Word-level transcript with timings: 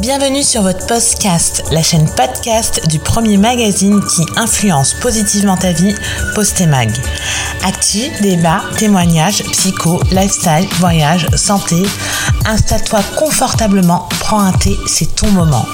Bienvenue 0.00 0.42
sur 0.42 0.62
votre 0.62 0.86
podcast, 0.88 1.62
la 1.70 1.80
chaîne 1.80 2.08
podcast 2.16 2.88
du 2.88 2.98
premier 2.98 3.36
magazine 3.36 4.00
qui 4.04 4.22
influence 4.36 4.92
positivement 4.94 5.56
ta 5.56 5.70
vie, 5.70 5.94
Postemag. 6.34 6.90
Actu, 7.64 8.10
débat, 8.20 8.62
témoignages, 8.76 9.44
psycho, 9.44 10.02
lifestyle, 10.10 10.66
voyage, 10.80 11.28
santé. 11.36 11.76
Installe-toi 12.44 13.02
confortablement, 13.16 14.08
prends 14.18 14.40
un 14.40 14.52
thé, 14.52 14.76
c'est 14.88 15.14
ton 15.14 15.30
moment. 15.30 15.64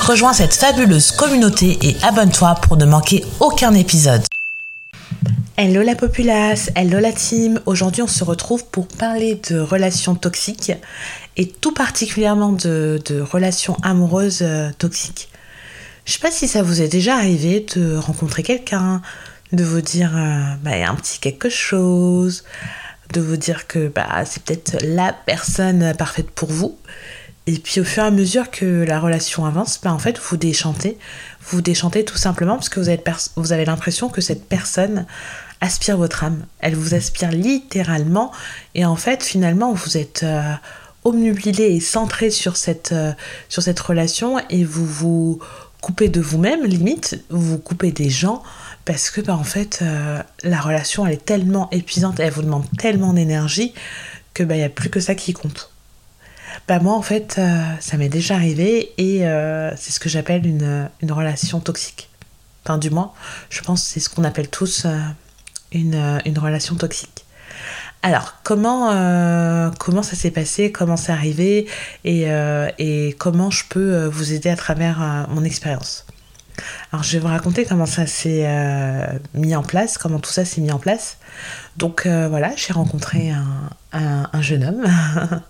Rejoins 0.00 0.32
cette 0.32 0.54
fabuleuse 0.54 1.10
communauté 1.10 1.78
et 1.82 1.96
abonne-toi 2.02 2.54
pour 2.62 2.78
ne 2.78 2.86
manquer 2.86 3.22
aucun 3.38 3.74
épisode. 3.74 4.22
Hello 5.60 5.82
la 5.82 5.96
populace, 5.96 6.70
hello 6.76 7.00
la 7.00 7.10
team. 7.10 7.60
Aujourd'hui, 7.66 8.02
on 8.02 8.06
se 8.06 8.22
retrouve 8.22 8.64
pour 8.66 8.86
parler 8.86 9.40
de 9.50 9.58
relations 9.58 10.14
toxiques 10.14 10.70
et 11.38 11.46
tout 11.46 11.72
particulièrement 11.72 12.52
de, 12.52 13.00
relations 13.20 13.76
amoureuses 13.82 14.42
euh, 14.42 14.70
toxiques. 14.76 15.30
Je 16.04 16.12
sais 16.12 16.18
pas 16.18 16.30
si 16.30 16.48
ça 16.48 16.62
vous 16.62 16.82
est 16.82 16.88
déjà 16.88 17.16
arrivé 17.16 17.64
de 17.74 17.96
rencontrer 17.96 18.42
quelqu'un, 18.42 19.00
de 19.52 19.64
vous 19.64 19.80
dire 19.80 20.16
euh, 20.16 20.40
bah, 20.62 20.72
un 20.72 20.94
petit 20.96 21.20
quelque 21.20 21.48
chose, 21.48 22.44
de 23.12 23.20
vous 23.20 23.36
dire 23.36 23.66
que 23.66 23.88
bah, 23.88 24.24
c'est 24.24 24.42
peut-être 24.42 24.78
la 24.82 25.12
personne 25.12 25.94
parfaite 25.96 26.30
pour 26.30 26.50
vous. 26.50 26.76
Et 27.46 27.58
puis 27.58 27.80
au 27.80 27.84
fur 27.84 28.02
et 28.02 28.06
à 28.06 28.10
mesure 28.10 28.50
que 28.50 28.84
la 28.86 29.00
relation 29.00 29.46
avance, 29.46 29.80
bah, 29.82 29.92
en 29.92 29.98
fait 29.98 30.18
vous 30.18 30.36
déchantez. 30.36 30.98
Vous 31.50 31.62
déchantez 31.62 32.04
tout 32.04 32.18
simplement 32.18 32.54
parce 32.56 32.68
que 32.68 32.80
vous 32.80 33.52
avez, 33.52 33.64
l'impression 33.64 34.08
que 34.08 34.20
cette 34.20 34.46
personne 34.48 35.06
aspire 35.60 35.96
votre 35.96 36.24
âme. 36.24 36.44
Elle 36.60 36.74
vous 36.74 36.94
aspire 36.94 37.30
littéralement. 37.30 38.32
Et 38.74 38.84
en 38.84 38.96
fait, 38.96 39.24
finalement, 39.24 39.72
vous 39.72 39.96
êtes 39.96 40.22
euh, 40.22 40.52
omnubilé 41.04 41.64
et 41.64 41.80
centré 41.80 42.30
sur 42.30 42.56
cette, 42.56 42.92
euh, 42.92 43.12
sur 43.48 43.62
cette 43.62 43.80
relation 43.80 44.38
et 44.50 44.64
vous 44.64 44.86
vous 44.86 45.38
coupez 45.80 46.08
de 46.08 46.20
vous-même, 46.20 46.64
limite, 46.64 47.22
vous 47.30 47.52
vous 47.52 47.58
coupez 47.58 47.92
des 47.92 48.10
gens 48.10 48.42
parce 48.84 49.10
que, 49.10 49.20
bah, 49.20 49.36
en 49.36 49.44
fait, 49.44 49.80
euh, 49.82 50.22
la 50.42 50.60
relation, 50.60 51.06
elle 51.06 51.14
est 51.14 51.24
tellement 51.24 51.68
épuisante, 51.70 52.20
elle 52.20 52.32
vous 52.32 52.42
demande 52.42 52.64
tellement 52.78 53.12
d'énergie 53.12 53.74
que, 54.34 54.42
bah, 54.42 54.54
il 54.54 54.58
n'y 54.58 54.64
a 54.64 54.70
plus 54.70 54.90
que 54.90 55.00
ça 55.00 55.14
qui 55.14 55.32
compte. 55.32 55.70
Bah, 56.66 56.80
moi, 56.80 56.94
en 56.94 57.02
fait, 57.02 57.40
ça 57.80 57.96
m'est 57.96 58.08
déjà 58.08 58.34
arrivé 58.34 58.92
et 58.98 59.20
c'est 59.76 59.92
ce 59.92 60.00
que 60.00 60.08
j'appelle 60.08 60.44
une, 60.46 60.90
une 61.00 61.12
relation 61.12 61.60
toxique. 61.60 62.08
Enfin, 62.68 62.76
du 62.76 62.90
moins, 62.90 63.12
je 63.48 63.62
pense 63.62 63.82
que 63.82 63.88
c'est 63.88 64.00
ce 64.00 64.10
qu'on 64.10 64.24
appelle 64.24 64.50
tous 64.50 64.84
euh, 64.84 66.18
une, 66.26 66.38
relation 66.38 66.74
toxique. 66.74 67.17
Alors, 68.08 68.36
comment, 68.42 68.90
euh, 68.90 69.70
comment 69.78 70.02
ça 70.02 70.16
s'est 70.16 70.30
passé, 70.30 70.72
comment 70.72 70.96
c'est 70.96 71.12
arrivé 71.12 71.66
et, 72.04 72.22
euh, 72.30 72.70
comment 73.18 73.50
je 73.50 73.64
peux 73.68 74.06
vous 74.06 74.32
aider 74.32 74.48
à 74.48 74.56
travers 74.56 75.26
mon 75.28 75.44
expérience? 75.44 76.06
Alors, 76.90 77.02
je 77.02 77.12
vais 77.12 77.18
vous 77.18 77.28
raconter 77.28 77.66
comment 77.66 77.84
ça 77.84 78.06
s'est 78.06 78.48
mis 79.34 79.54
en 79.54 79.62
place, 79.62 79.98
comment 79.98 80.20
tout 80.20 80.30
ça 80.30 80.46
s'est 80.46 80.62
mis 80.62 80.72
en 80.72 80.78
place. 80.78 81.18
Donc, 81.76 82.06
voilà, 82.06 82.50
j'ai 82.56 82.72
rencontré 82.72 83.30
un, 83.30 84.26
un, 84.32 84.40
jeune 84.40 84.64
homme 84.64 84.86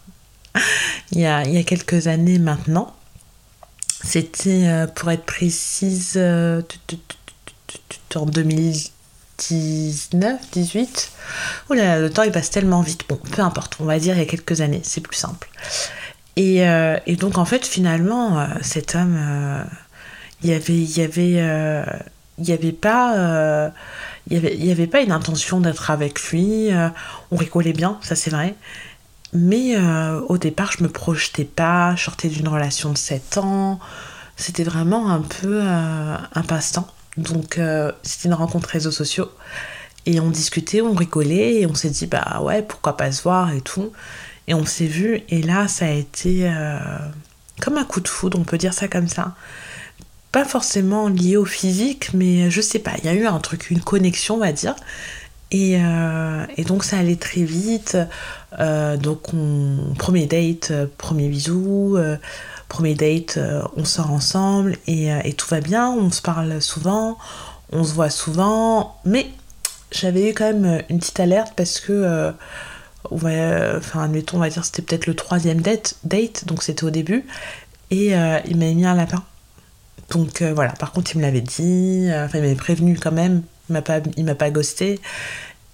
il, 1.13 1.21
y 1.21 1.27
a, 1.27 1.45
il, 1.45 1.53
y 1.53 1.59
a, 1.59 1.63
quelques 1.63 2.09
années 2.09 2.41
maintenant. 2.41 2.93
C'était, 4.03 4.85
pour 4.97 5.13
être 5.13 5.27
précise, 5.27 6.19
en 8.17 8.27
2000 8.27 8.98
19, 9.39 10.41
18. 10.53 11.11
Oula, 11.71 12.01
le 12.01 12.11
temps 12.11 12.23
il 12.23 12.33
passe 12.33 12.51
tellement 12.51 12.83
vite. 12.83 13.05
Bon, 13.09 13.17
peu 13.17 13.43
importe, 13.43 13.77
on 13.81 13.85
va 13.85 13.99
dire 13.99 14.15
il 14.15 14.19
y 14.19 14.23
a 14.23 14.27
quelques 14.27 14.61
années, 14.61 14.81
c'est 14.83 15.01
plus 15.01 15.17
simple. 15.17 15.49
Et, 16.39 16.69
euh, 16.69 16.99
donc 17.19 17.37
en 17.37 17.45
fait, 17.45 17.67
finalement, 17.67 18.39
euh, 18.39 18.47
cet 18.63 18.95
homme, 18.95 19.17
euh, 19.19 19.65
il 20.43 20.51
y 20.51 20.55
avait, 20.55 20.77
il 20.77 20.97
y 20.97 21.03
avait, 21.03 21.85
il 22.39 22.49
y 22.49 22.53
avait 22.53 22.73
pas, 22.73 23.73
il 24.31 24.37
avait, 24.37 24.71
avait 24.71 24.87
pas 24.87 25.01
une 25.01 25.11
intention 25.11 25.61
d'être 25.61 25.91
avec 25.91 26.23
lui. 26.31 26.71
on 27.33 27.37
rigolait 27.37 27.73
bien, 27.73 27.99
ça 28.03 28.15
c'est 28.15 28.31
vrai. 28.31 28.55
Mais 29.33 29.77
au 30.29 30.39
départ, 30.39 30.71
je 30.71 30.85
me 30.85 30.89
projetais 30.89 31.45
pas. 31.45 31.97
Je 31.97 32.05
sortais 32.05 32.29
d'une 32.29 32.47
relation 32.47 32.93
de 32.93 32.99
7 32.99 33.39
ans. 33.39 33.81
C'était 34.37 34.63
vraiment 34.63 35.11
un 35.11 35.23
peu 35.23 35.61
un 35.61 36.43
passe-temps. 36.47 36.87
Donc 37.19 37.59
euh, 37.59 37.93
c'était 38.03 38.29
une 38.29 38.35
rencontre 38.35 38.69
réseaux 38.69 38.93
sociaux. 38.93 39.31
Et 40.07 40.21
on 40.21 40.31
discutait, 40.31 40.81
on 40.81 40.95
rigolait 40.95 41.57
et 41.57 41.67
on 41.67 41.75
s'est 41.75 41.91
dit 41.91 42.07
bah 42.07 42.41
ouais, 42.43 42.63
pourquoi 42.63 42.97
pas 42.97 43.13
se 43.13 43.23
voir 43.23 43.53
et 43.53 43.61
tout. 43.61 43.93
Et 44.47 44.55
on 44.55 44.65
s'est 44.65 44.87
vu 44.87 45.21
et 45.29 45.43
là 45.43 45.69
ça 45.69 45.87
a 45.87 45.91
été 45.91 46.49
euh, 46.49 46.79
comme 47.61 47.77
un 47.77 47.85
coup 47.85 48.01
de 48.01 48.09
foudre, 48.09 48.39
on 48.39 48.45
peut 48.45 48.57
dire 48.57 48.73
ça 48.73 48.89
comme 48.89 49.09
ça. 49.09 49.35
Pas 50.33 50.45
forcément 50.45 51.09
lié 51.09 51.37
au 51.37 51.45
physique, 51.45 52.15
mais 52.15 52.51
je 52.51 52.61
sais 52.61 52.79
pas, 52.79 52.93
il 52.99 53.05
y 53.05 53.09
a 53.09 53.15
eu 53.15 53.27
un 53.27 53.39
truc, 53.41 53.71
une 53.71 53.81
connexion 53.81 54.37
on 54.37 54.39
va 54.39 54.53
dire. 54.53 54.77
Et, 55.51 55.79
euh, 55.81 56.45
donc 56.67 56.85
ça 56.85 56.99
allait 56.99 57.17
très 57.17 57.43
vite. 57.43 57.97
donc 58.59 59.35
on, 59.35 59.95
premier 59.99 60.27
date, 60.27 60.73
premier 60.97 61.29
bisou, 61.29 61.99
Premier 62.69 62.95
date, 62.95 63.39
euh, 63.39 63.63
on 63.77 63.85
sort 63.85 64.11
ensemble 64.11 64.77
euh, 64.89 65.21
et, 65.25 65.33
tout 65.33 65.49
va 65.49 65.61
bien, 65.61 65.91
on 65.91 66.11
se 66.11 66.21
parle 66.21 66.61
souvent, 66.61 67.17
on 67.73 67.83
se 67.83 67.95
voit 67.95 68.11
souvent, 68.11 68.99
mais 69.07 69.27
j'avais 69.91 70.31
eu 70.31 70.35
quand 70.35 70.53
même 70.53 70.83
une 70.91 70.99
petite 70.99 71.19
alerte 71.19 71.55
parce 71.57 71.81
que, 71.81 71.93
euh, 73.13 73.81
admettons, 73.95 74.37
on 74.37 74.41
va 74.41 74.51
dire 74.51 74.67
c'était 74.67 74.83
peut-être 74.83 75.07
le 75.07 75.15
troisième 75.15 75.63
date, 75.63 75.97
date 76.05 76.45
donc 76.45 76.63
c'était 76.63 76.85
au 76.85 76.91
début, 76.91 77.25
et 77.91 78.09
il 78.09 78.57
m'avait 78.57 78.75
mis 78.75 78.85
un 78.85 78.95
lapin. 78.95 79.25
Donc 80.11 80.43
voilà, 80.43 80.73
par 80.73 80.93
contre, 80.93 81.13
il 81.15 81.19
me 81.19 81.23
l'avait 81.23 81.41
dit, 81.41 82.09
enfin, 82.13 82.39
il 82.39 82.43
m'avait 82.43 82.55
prévenu 82.55 82.99
quand 82.99 83.13
même, 83.13 83.43
il 83.71 83.73
m'a 83.73 83.83
pas, 83.83 84.01
pas 84.35 84.51
ghosté, 84.51 85.01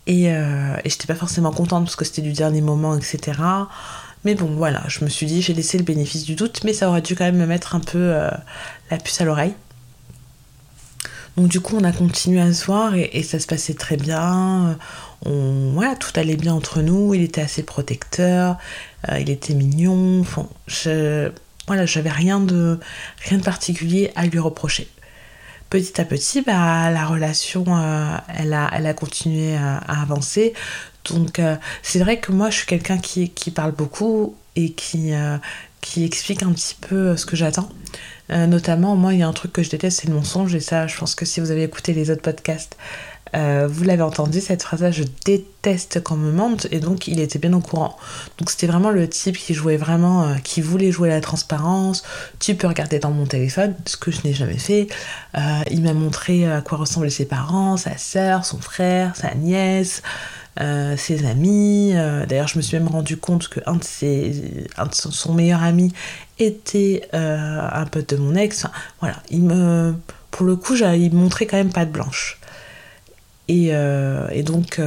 et, 0.07 0.27
et 0.27 0.89
j'étais 0.91 1.09
pas 1.09 1.17
forcément 1.17 1.51
contente 1.51 1.85
parce 1.85 1.97
que 1.97 2.05
c'était 2.05 2.23
du 2.23 2.33
dernier 2.33 2.61
moment, 2.61 2.97
etc. 2.97 3.33
Mais 4.25 4.35
bon, 4.35 4.47
voilà, 4.57 4.83
je 4.89 5.05
me 5.05 5.11
suis 5.11 5.27
dit, 5.27 5.43
j'ai 5.43 5.53
laissé 5.53 5.77
le 5.77 5.85
bénéfice 5.85 6.25
du 6.25 6.35
doute, 6.35 6.65
mais 6.65 6.73
ça 6.73 6.89
aurait 6.89 7.03
dû 7.03 7.15
quand 7.15 7.25
même 7.25 7.37
me 7.37 7.47
mettre 7.47 7.75
un 7.75 7.81
peu 7.81 7.99
euh, 7.99 8.31
la 8.91 8.97
puce 8.97 9.21
à 9.21 9.25
l'oreille. 9.25 9.55
Donc 11.37 11.49
du 11.49 11.61
coup, 11.61 11.77
on 11.77 11.85
a 11.85 11.93
continué 11.93 12.41
à 12.41 12.53
se 12.53 12.65
voir 12.65 12.95
et, 12.95 13.23
ça 13.23 13.39
se 13.39 13.47
passait 13.47 13.75
très 13.75 13.97
bien. 13.97 14.79
On, 15.27 15.73
voilà, 15.73 15.97
tout 15.97 16.13
allait 16.15 16.37
bien 16.37 16.55
entre 16.55 16.81
nous. 16.81 17.13
Il 17.13 17.23
était 17.23 17.41
assez 17.41 17.65
protecteur, 17.65 18.57
euh, 19.11 19.19
il 19.19 19.31
était 19.31 19.55
mignon. 19.55 20.21
Enfin, 20.21 20.49
je, 20.69 21.31
voilà, 21.67 21.87
j'avais 21.87 22.11
rien 22.11 22.41
de, 22.41 22.79
rien 23.29 23.39
de 23.39 23.43
particulier 23.43 24.13
à 24.15 24.27
lui 24.27 24.39
reprocher. 24.39 24.89
Petit 25.71 26.01
à 26.01 26.05
petit, 26.05 26.43
bah, 26.43 26.91
la 26.91 27.07
relation, 27.07 27.65
euh, 27.69 28.17
elle, 28.39 28.53
a, 28.53 28.71
elle 28.73 28.87
a 28.87 28.95
continué 28.95 29.57
à 29.57 29.79
avancer. 30.03 30.55
Donc 31.11 31.39
euh, 31.39 31.57
c'est 31.83 31.99
vrai 31.99 32.19
que 32.19 32.33
moi 32.33 32.51
je 32.51 32.59
suis 32.59 32.67
quelqu'un 32.67 32.99
qui, 32.99 33.31
qui, 33.31 33.51
parle 33.51 33.73
beaucoup 33.73 34.37
et 34.57 34.73
qui, 34.73 35.13
euh, 35.13 35.37
qui 35.81 36.05
explique 36.05 36.43
un 36.43 36.53
petit 36.53 36.77
peu 36.81 36.97
euh, 36.97 37.17
ce 37.17 37.27
que 37.27 37.37
j'attends. 37.37 37.69
notamment, 38.31 38.97
moi 38.97 39.13
il 39.13 39.21
y 39.21 39.23
a 39.23 39.29
un 39.29 39.33
truc 39.33 39.53
que 39.53 39.63
je 39.63 39.71
déteste, 39.71 40.01
c'est 40.01 40.09
le 40.09 40.15
mensonge. 40.15 40.55
Et 40.55 40.61
ça, 40.61 40.87
je 40.87 40.97
pense 40.97 41.15
que 41.15 41.25
si 41.25 41.41
vous 41.41 41.51
avez 41.51 41.63
écouté 41.63 41.93
les 41.93 42.11
autres 42.11 42.23
podcasts, 42.23 42.77
vous 43.35 43.85
l'avez 43.85 44.03
entendu, 44.03 44.41
cette 44.41 44.63
phrase-là, 44.63 44.91
je 44.91 45.05
déteste 45.25 46.03
quand 46.03 46.17
me 46.17 46.31
mente, 46.31 46.67
et 46.71 46.81
donc 46.81 47.09
il 47.09 47.21
était 47.21 47.39
bien 47.39 47.53
au 47.53 47.61
courant. 47.61 47.97
Donc 48.39 48.51
c'était 48.51 48.67
vraiment 48.67 48.91
le 48.91 49.09
type 49.09 49.37
qui 49.37 49.55
jouait 49.55 49.77
vraiment, 49.77 50.37
qui 50.45 50.61
voulait 50.61 50.93
jouer 50.93 51.09
la 51.09 51.21
transparence. 51.21 52.03
Tu 52.39 52.55
peux 52.55 52.67
regarder 52.67 52.99
dans 52.99 53.11
mon 53.11 53.27
téléphone, 53.27 53.75
ce 53.87 53.97
que 53.97 54.11
je 54.11 54.21
n'ai 54.25 54.35
jamais 54.35 54.59
fait. 54.59 54.89
il 55.71 55.83
m'a 55.83 55.95
montré 55.95 56.51
à 56.51 56.61
quoi 56.61 56.79
ressemblaient 56.79 57.11
ses 57.11 57.27
parents, 57.27 57.77
sa 57.77 57.97
sœur, 57.99 58.45
son 58.45 58.59
frère, 58.59 59.17
sa 59.17 59.35
nièce. 59.35 60.03
Euh, 60.61 60.97
ses 60.97 61.27
amis. 61.27 61.93
Euh, 61.95 62.27
d'ailleurs, 62.27 62.47
je 62.47 62.57
me 62.59 62.63
suis 62.63 62.77
même 62.79 62.87
rendu 62.87 63.17
compte 63.17 63.49
que 63.49 63.59
un 63.67 63.75
de, 63.75 63.83
ses, 63.83 64.69
un 64.77 64.87
de 64.87 64.95
son, 64.95 65.35
meilleur 65.35 65.65
ami 65.65 65.93
était 66.39 67.09
euh, 67.13 67.69
un 67.73 67.87
pote 67.87 68.11
de 68.11 68.17
mon 68.17 68.37
ex. 68.37 68.65
voilà, 69.01 69.17
il 69.31 69.43
me, 69.43 69.95
pour 70.31 70.47
le 70.47 70.55
coup, 70.55 70.77
il 70.77 71.13
montrait 71.13 71.47
quand 71.47 71.57
même 71.57 71.73
pas 71.73 71.85
de 71.85 71.91
blanche. 71.91 72.39
Et, 73.49 73.69
et 73.69 74.43
donc, 74.43 74.81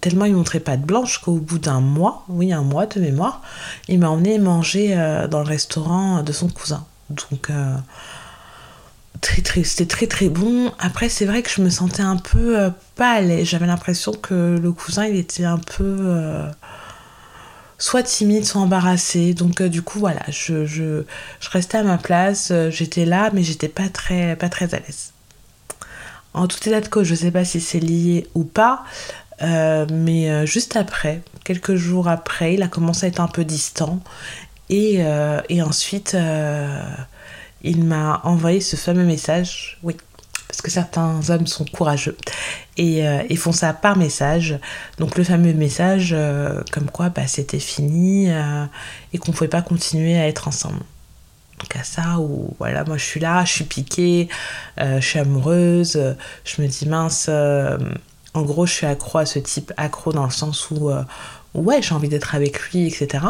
tellement 0.00 0.24
il 0.24 0.34
montrait 0.34 0.60
pas 0.60 0.76
de 0.76 0.84
blanche 0.84 1.18
qu'au 1.18 1.34
bout 1.34 1.58
d'un 1.58 1.80
mois, 1.80 2.24
oui, 2.28 2.52
un 2.52 2.62
mois 2.62 2.86
de 2.86 2.98
mémoire, 3.00 3.42
il 3.88 3.98
m'a 3.98 4.08
emmené 4.08 4.38
manger 4.38 4.94
dans 5.30 5.40
le 5.40 5.46
restaurant 5.46 6.22
de 6.22 6.32
son 6.32 6.48
cousin. 6.48 6.84
Donc, 7.10 7.50
très 9.22 9.62
c'était 9.64 9.86
très 9.86 10.06
très 10.06 10.28
bon. 10.28 10.72
Après, 10.78 11.08
c'est 11.08 11.24
vrai 11.24 11.42
que 11.42 11.50
je 11.50 11.62
me 11.62 11.70
sentais 11.70 12.02
un 12.02 12.16
peu 12.16 12.58
euh, 12.58 12.70
à 12.98 13.44
J'avais 13.44 13.66
l'impression 13.66 14.12
que 14.12 14.58
le 14.60 14.72
cousin, 14.72 15.06
il 15.06 15.16
était 15.16 15.44
un 15.44 15.58
peu 15.58 15.96
euh, 16.00 16.48
soit 17.78 18.02
timide, 18.02 18.44
soit 18.44 18.60
embarrassé. 18.60 19.34
Donc, 19.34 19.60
euh, 19.60 19.68
du 19.68 19.82
coup, 19.82 19.98
voilà, 19.98 20.22
je, 20.28 20.66
je, 20.66 21.04
je, 21.40 21.50
restais 21.50 21.78
à 21.78 21.82
ma 21.84 21.98
place. 21.98 22.52
j'étais 22.70 23.04
là, 23.04 23.30
mais 23.32 23.42
j'étais 23.42 23.68
pas 23.68 23.88
très, 23.88 24.36
pas 24.36 24.48
très 24.48 24.74
à 24.74 24.78
l'aise. 24.80 25.12
En 26.34 26.46
tout 26.46 26.58
état 26.68 26.80
de 26.80 26.88
cause, 26.88 27.06
je 27.06 27.14
sais 27.14 27.30
pas 27.30 27.44
si 27.44 27.60
c'est 27.60 27.80
lié 27.80 28.26
ou 28.34 28.44
pas. 28.44 28.84
mais 29.40 30.46
juste 30.46 30.76
après, 30.76 31.22
quelques 31.44 31.74
jours 31.74 32.08
après, 32.08 32.54
il 32.54 32.62
a 32.62 32.68
commencé 32.68 33.06
à 33.06 33.08
être 33.08 33.20
un 33.20 33.28
peu 33.28 33.44
distant 33.44 34.00
Et, 34.70 35.00
et 35.48 35.62
ensuite, 35.62 36.16
il 37.62 37.84
m'a 37.84 38.20
envoyé 38.24 38.60
ce 38.60 38.76
fameux 38.76 39.04
message. 39.04 39.78
Oui, 39.82 39.96
parce 40.52 40.60
que 40.60 40.70
certains 40.70 41.30
hommes 41.30 41.46
sont 41.46 41.64
courageux 41.64 42.16
et, 42.76 43.08
euh, 43.08 43.36
font 43.36 43.52
ça 43.52 43.72
par 43.72 43.96
message. 43.96 44.58
Donc 44.98 45.16
le 45.16 45.24
fameux 45.24 45.54
message 45.54 46.10
euh, 46.12 46.60
comme 46.72 46.90
quoi 46.90 47.08
bah, 47.08 47.26
c'était 47.26 47.58
fini 47.58 48.30
euh, 48.30 48.66
et 49.14 49.18
qu'on 49.18 49.32
ne 49.32 49.36
pouvait 49.36 49.48
pas 49.48 49.62
continuer 49.62 50.18
à 50.18 50.28
être 50.28 50.48
ensemble. 50.48 50.82
Donc 51.62 51.76
à 51.76 51.84
ça 51.84 52.18
où 52.18 52.54
voilà, 52.58 52.84
moi 52.84 52.96
je 52.96 53.04
suis 53.04 53.20
là, 53.20 53.44
je 53.44 53.52
suis 53.52 53.64
piquée, 53.64 54.28
je 54.78 55.00
suis 55.00 55.20
amoureuse, 55.20 56.16
je 56.44 56.60
me 56.60 56.66
dis 56.66 56.88
mince, 56.88 57.28
en 57.28 58.42
gros 58.42 58.66
je 58.66 58.72
suis 58.72 58.86
accro 58.86 59.18
à 59.18 59.26
ce 59.26 59.38
type, 59.38 59.72
accro 59.76 60.12
dans 60.12 60.24
le 60.24 60.32
sens 60.32 60.70
où 60.72 60.90
ouais 61.54 61.80
j'ai 61.80 61.94
envie 61.94 62.08
d'être 62.08 62.34
avec 62.34 62.60
lui, 62.70 62.88
etc. 62.88 63.24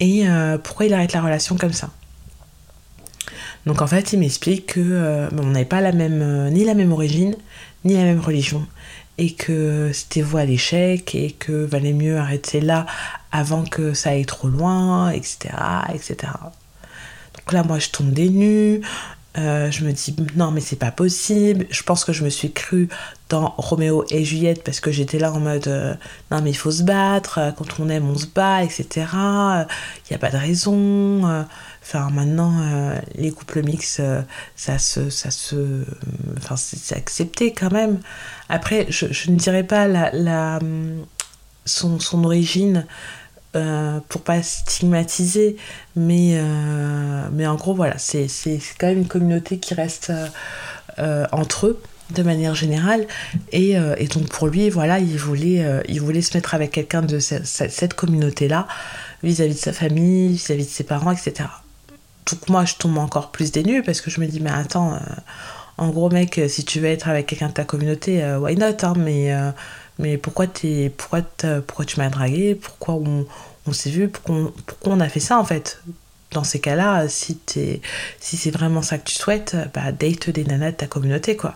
Et 0.00 0.24
pourquoi 0.64 0.86
il 0.86 0.94
arrête 0.94 1.12
la 1.12 1.20
relation 1.20 1.56
comme 1.58 1.74
ça? 1.74 1.90
Donc 3.66 3.82
en 3.82 3.86
fait, 3.86 4.12
il 4.12 4.20
m'explique 4.20 4.66
que 4.66 4.80
euh, 4.80 5.28
on 5.38 5.46
n'avait 5.46 5.64
pas 5.64 5.80
la 5.80 5.92
même, 5.92 6.22
euh, 6.22 6.50
ni 6.50 6.64
la 6.64 6.74
même 6.74 6.92
origine, 6.92 7.36
ni 7.84 7.94
la 7.94 8.04
même 8.04 8.20
religion. 8.20 8.66
Et 9.18 9.34
que 9.34 9.90
c'était 9.92 10.22
voie 10.22 10.40
à 10.40 10.44
l'échec 10.46 11.14
et 11.14 11.32
que 11.32 11.52
valait 11.64 11.92
mieux 11.92 12.16
arrêter 12.16 12.60
là 12.60 12.86
avant 13.32 13.64
que 13.64 13.92
ça 13.92 14.10
aille 14.10 14.24
trop 14.24 14.48
loin, 14.48 15.10
etc. 15.10 15.50
etc. 15.92 16.32
Donc 17.50 17.54
là, 17.54 17.64
moi, 17.64 17.80
je 17.80 17.88
tombe 17.88 18.12
des 18.12 18.28
nues. 18.28 18.80
Euh, 19.38 19.70
je 19.70 19.84
me 19.84 19.92
dis 19.92 20.14
non 20.34 20.50
mais 20.50 20.60
c'est 20.60 20.74
pas 20.74 20.90
possible. 20.90 21.66
Je 21.70 21.84
pense 21.84 22.04
que 22.04 22.12
je 22.12 22.24
me 22.24 22.30
suis 22.30 22.52
crue 22.52 22.88
dans 23.28 23.54
Roméo 23.58 24.04
et 24.10 24.24
Juliette 24.24 24.64
parce 24.64 24.80
que 24.80 24.90
j'étais 24.90 25.20
là 25.20 25.32
en 25.32 25.38
mode 25.38 25.68
non 26.32 26.42
mais 26.42 26.50
il 26.50 26.56
faut 26.56 26.72
se 26.72 26.82
battre, 26.82 27.38
quand 27.56 27.78
on 27.78 27.88
aime 27.88 28.10
on 28.10 28.18
se 28.18 28.26
bat, 28.26 28.64
etc. 28.64 29.06
Il 29.12 30.10
n'y 30.10 30.16
a 30.16 30.18
pas 30.18 30.30
de 30.30 30.36
raison. 30.36 31.46
Enfin, 31.82 32.10
maintenant, 32.10 32.60
euh, 32.60 32.98
les 33.16 33.32
couples 33.32 33.62
mixtes, 33.62 34.00
euh, 34.00 34.22
ça 34.54 34.78
se. 34.78 35.10
Ça 35.10 35.30
se 35.30 35.84
enfin, 36.38 36.56
c'est 36.56 36.96
accepté 36.96 37.52
quand 37.52 37.72
même. 37.72 38.00
Après, 38.48 38.86
je, 38.90 39.06
je 39.12 39.30
ne 39.30 39.36
dirais 39.36 39.64
pas 39.64 39.88
la, 39.88 40.10
la 40.12 40.58
son, 41.64 41.98
son, 41.98 42.24
origine 42.24 42.86
euh, 43.56 43.98
pour 44.08 44.22
pas 44.22 44.42
stigmatiser, 44.42 45.56
mais, 45.96 46.32
euh, 46.34 47.28
mais 47.32 47.46
en 47.46 47.56
gros, 47.56 47.74
voilà, 47.74 47.98
c'est 47.98 48.28
quand 48.78 48.88
même 48.88 48.98
une 48.98 49.08
communauté 49.08 49.58
qui 49.58 49.74
reste 49.74 50.12
entre 51.32 51.66
eux 51.66 51.82
de 52.10 52.22
manière 52.22 52.54
générale. 52.54 53.06
Et, 53.52 53.70
et, 53.70 54.08
donc 54.08 54.28
pour 54.28 54.48
lui 54.48 54.68
voilà 54.68 54.98
il 54.98 55.16
voulait 55.16 55.64
il 55.88 56.00
voulait 56.00 56.20
se 56.20 56.36
mettre 56.36 56.54
avec 56.54 56.72
quelqu'un 56.72 57.00
de 57.00 57.18
cette, 57.20 57.46
cette 57.46 57.94
communauté 57.94 58.48
là 58.48 58.66
vis-à-vis 59.22 59.54
de 59.54 59.58
sa 59.58 59.72
famille 59.72 60.28
vis-à-vis 60.28 60.64
-vis 60.64 60.66
de 60.66 60.70
ses 60.70 60.84
parents 60.84 61.12
etc 61.12 61.46
donc 62.30 62.48
moi, 62.48 62.64
je 62.64 62.74
tombe 62.74 62.98
encore 62.98 63.30
plus 63.30 63.52
dénue 63.52 63.82
parce 63.82 64.00
que 64.00 64.10
je 64.10 64.20
me 64.20 64.26
dis, 64.26 64.40
mais 64.40 64.50
attends, 64.50 64.94
euh, 64.94 64.98
en 65.78 65.90
gros, 65.90 66.10
mec, 66.10 66.40
si 66.48 66.64
tu 66.64 66.80
veux 66.80 66.88
être 66.88 67.08
avec 67.08 67.26
quelqu'un 67.26 67.48
de 67.48 67.54
ta 67.54 67.64
communauté, 67.64 68.22
euh, 68.22 68.38
why 68.38 68.56
not 68.56 68.82
hein, 68.82 68.94
mais, 68.96 69.32
euh, 69.32 69.50
mais 70.00 70.18
pourquoi, 70.18 70.46
es, 70.64 70.90
pourquoi, 70.90 71.22
tu 71.84 71.98
m'as 71.98 72.08
dragué 72.08 72.54
Pourquoi 72.54 72.94
on, 72.94 73.26
on 73.66 73.72
s'est 73.72 73.90
vu 73.90 74.08
pourquoi 74.08 74.52
on, 74.84 75.00
a 75.00 75.08
fait 75.08 75.20
ça 75.20 75.38
en 75.38 75.44
fait? 75.44 75.82
Dans 76.32 76.44
ces 76.44 76.60
cas-là, 76.60 77.08
si, 77.08 77.38
si 77.46 78.36
c'est 78.36 78.50
vraiment 78.50 78.82
ça 78.82 78.98
que 78.98 79.04
tu 79.04 79.14
souhaites, 79.14 79.56
bah, 79.74 79.92
date 79.92 80.30
des 80.30 80.44
nanas 80.44 80.72
de 80.72 80.76
ta 80.76 80.86
communauté, 80.86 81.36
quoi. 81.36 81.54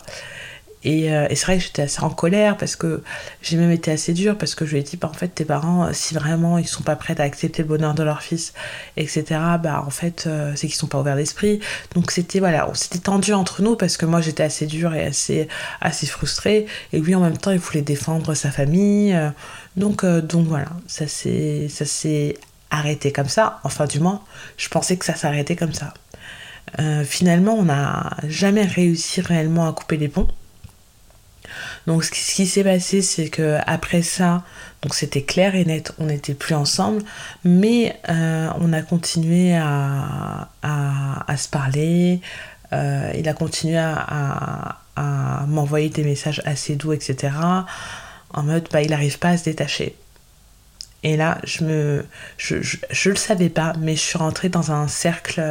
Euh, 0.85 1.27
et, 1.29 1.35
c'est 1.35 1.45
vrai 1.45 1.57
que 1.57 1.63
j'étais 1.63 1.83
assez 1.83 2.01
en 2.01 2.09
colère 2.09 2.57
parce 2.57 2.75
que 2.75 3.03
j'ai 3.41 3.57
même 3.57 3.71
été 3.71 3.91
assez 3.91 4.13
dure 4.13 4.37
parce 4.37 4.55
que 4.55 4.65
je 4.65 4.73
lui 4.73 4.79
ai 4.79 4.83
dit, 4.83 4.97
bah, 4.97 5.09
en 5.09 5.13
fait, 5.13 5.29
tes 5.29 5.45
parents, 5.45 5.91
si 5.93 6.13
vraiment 6.13 6.57
ils 6.57 6.67
sont 6.67 6.83
pas 6.83 6.95
prêts 6.95 7.19
à 7.19 7.23
accepter 7.23 7.63
le 7.63 7.67
bonheur 7.67 7.93
de 7.93 8.03
leur 8.03 8.21
fils, 8.21 8.53
etc., 8.97 9.23
bah, 9.61 9.83
en 9.85 9.89
fait, 9.89 10.25
euh, 10.27 10.53
c'est 10.55 10.67
qu'ils 10.67 10.75
sont 10.75 10.87
pas 10.87 10.99
ouverts 10.99 11.15
d'esprit. 11.15 11.59
Donc 11.93 12.11
c'était, 12.11 12.39
voilà, 12.39 12.69
c'était 12.73 12.99
tendu 12.99 13.33
entre 13.33 13.61
nous 13.61 13.75
parce 13.75 13.97
que 13.97 14.05
moi 14.05 14.21
j'étais 14.21 14.43
assez 14.43 14.65
dure 14.67 14.93
et 14.93 15.05
assez, 15.05 15.47
assez 15.81 16.05
frustrée. 16.05 16.67
Et 16.93 16.99
lui, 16.99 17.15
en 17.15 17.21
même 17.21 17.37
temps, 17.37 17.51
il 17.51 17.59
voulait 17.59 17.81
défendre 17.81 18.33
sa 18.33 18.51
famille. 18.51 19.13
Euh. 19.13 19.29
donc, 19.77 20.05
donc 20.05 20.47
voilà, 20.47 20.67
ça 20.87 21.07
s'est 21.07 22.37
arrêté 22.69 23.11
comme 23.11 23.29
ça. 23.29 23.59
Enfin, 23.63 23.85
du 23.85 23.99
moins, 23.99 24.21
je 24.57 24.69
pensais 24.69 24.97
que 24.97 25.05
ça 25.05 25.15
s'arrêtait 25.15 25.55
comme 25.55 25.73
ça. 25.73 25.93
finalement, 27.05 27.55
on 27.55 27.63
n'a 27.63 28.17
jamais 28.27 28.65
réussi 28.65 29.21
réellement 29.21 29.67
à 29.67 29.73
couper 29.73 29.97
les 29.97 30.09
ponts. 30.09 30.27
Donc 31.87 32.03
ce 32.03 32.11
qui 32.11 32.45
s'est 32.45 32.63
passé, 32.63 33.01
c'est 33.01 33.29
que 33.29 33.57
après 33.65 34.01
ça, 34.01 34.43
donc 34.81 34.93
c'était 34.93 35.23
clair 35.23 35.55
et 35.55 35.65
net, 35.65 35.93
on 35.99 36.05
n'était 36.05 36.33
plus 36.33 36.55
ensemble, 36.55 37.03
mais 37.43 37.99
euh, 38.09 38.49
on 38.59 38.73
a 38.73 38.81
continué 38.81 39.55
à, 39.55 40.47
se 41.37 41.49
parler. 41.49 42.21
Euh, 42.73 43.11
il 43.15 43.27
a 43.27 43.33
continué 43.33 43.77
à, 43.77 44.79
m'envoyer 45.47 45.89
des 45.89 46.03
messages 46.03 46.41
assez 46.45 46.75
doux, 46.75 46.93
etc. 46.93 47.33
En 48.33 48.43
mode, 48.43 48.67
bah, 48.71 48.81
il 48.81 48.89
n'arrive 48.91 49.19
pas 49.19 49.29
à 49.29 49.37
se 49.37 49.43
détacher. 49.43 49.95
Et 51.03 51.17
là, 51.17 51.37
je 51.43 51.63
me, 51.63 52.05
je, 52.37 52.55
je, 52.61 53.09
le 53.09 53.15
savais 53.15 53.49
pas, 53.49 53.73
mais 53.79 53.95
je 53.95 54.01
suis 54.01 54.17
rentrée 54.17 54.49
dans 54.49 54.71
un 54.71 54.87
cercle 54.87 55.41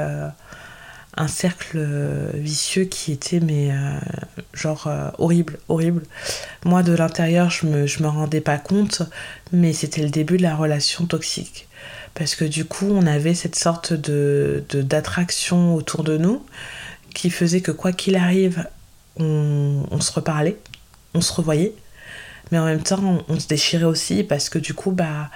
un 1.16 1.28
cercle 1.28 1.78
euh, 1.78 2.30
vicieux 2.34 2.84
qui 2.84 3.12
était 3.12 3.40
mais 3.40 3.70
euh, 3.70 3.98
genre 4.52 4.86
euh, 4.86 5.10
horrible 5.18 5.58
horrible. 5.68 6.02
Moi 6.64 6.82
de 6.82 6.92
l'intérieur 6.92 7.50
je 7.50 7.66
me 7.66 7.86
je 7.86 8.02
me 8.02 8.08
rendais 8.08 8.40
pas 8.40 8.58
compte 8.58 9.02
mais 9.52 9.72
c'était 9.72 10.02
le 10.02 10.10
début 10.10 10.36
de 10.36 10.42
la 10.42 10.56
relation 10.56 11.06
toxique. 11.06 11.68
Parce 12.14 12.34
que 12.34 12.44
du 12.44 12.64
coup 12.64 12.88
on 12.90 13.06
avait 13.06 13.34
cette 13.34 13.56
sorte 13.56 13.92
de 13.92 14.64
d'attraction 14.72 15.74
autour 15.74 16.04
de 16.04 16.16
nous 16.16 16.44
qui 17.14 17.30
faisait 17.30 17.60
que 17.60 17.70
quoi 17.70 17.92
qu'il 17.92 18.16
arrive 18.16 18.66
on, 19.16 19.84
on, 19.90 20.00
se 20.00 20.12
reparlait 20.12 20.58
on 21.14 21.20
se 21.20 21.32
revoyait. 21.32 21.74
Mais 22.50 22.58
en 22.58 22.64
même 22.64 22.82
temps 22.82 23.24
on, 23.28 23.38
se 23.38 23.46
déchirait 23.46 23.84
aussi 23.84 24.24
parce 24.24 24.48
que 24.48 24.58
du 24.58 24.74
coup 24.74 24.90
bah 24.90 25.30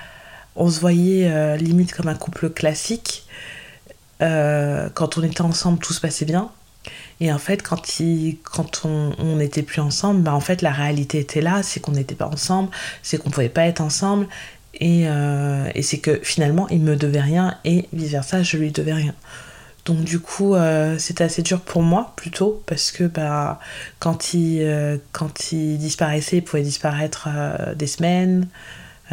on 0.57 0.69
se 0.69 0.81
voyait 0.81 1.57
limite 1.57 1.93
comme 1.93 2.09
un 2.09 2.17
couple 2.17 2.51
classique 2.51 3.25
euh, 4.23 4.89
quand 4.95 5.19
on 5.19 5.23
était 5.23 5.43
ensemble, 5.43 5.79
tout 5.79 5.93
se 5.93 6.01
passait 6.01 6.25
bien. 6.25 6.51
Et 7.21 7.33
en 7.33 7.39
fait, 7.39 7.63
quand, 7.63 8.01
il, 8.01 8.39
quand 8.43 8.85
on 8.85 9.37
n'était 9.37 9.63
plus 9.63 9.81
ensemble, 9.81 10.23
bah 10.23 10.35
en 10.35 10.41
fait, 10.41 10.63
la 10.63 10.71
réalité 10.71 11.19
était 11.19 11.41
là, 11.41 11.63
c'est 11.63 11.81
qu'on 11.81 11.93
n'était 11.93 12.15
pas 12.15 12.29
ensemble, 12.29 12.71
c'est 13.03 13.19
qu'on 13.19 13.31
pouvait 13.31 13.49
pas 13.49 13.67
être 13.67 13.81
ensemble, 13.81 14.29
et, 14.75 15.09
euh, 15.09 15.69
et 15.75 15.83
c'est 15.83 15.99
que 15.99 16.21
finalement, 16.23 16.69
il 16.69 16.81
me 16.81 16.97
devait 16.97 17.21
rien, 17.21 17.59
et 17.65 17.89
vice-versa, 17.93 18.43
je 18.43 18.57
lui 18.57 18.71
devais 18.71 18.95
rien. 18.95 19.15
Donc 19.85 20.05
du 20.05 20.21
coup, 20.21 20.55
euh, 20.55 20.97
c'était 20.99 21.25
assez 21.25 21.43
dur 21.43 21.61
pour 21.61 21.83
moi, 21.83 22.13
plutôt, 22.17 22.63
parce 22.67 22.93
que 22.93 23.05
bah, 23.05 23.59
quand, 23.99 24.33
il, 24.35 25.01
quand 25.13 25.53
il 25.53 25.79
disparaissait, 25.79 26.39
il 26.39 26.45
pouvait 26.45 26.63
disparaître 26.63 27.29
des 27.75 27.87
semaines, 27.87 28.49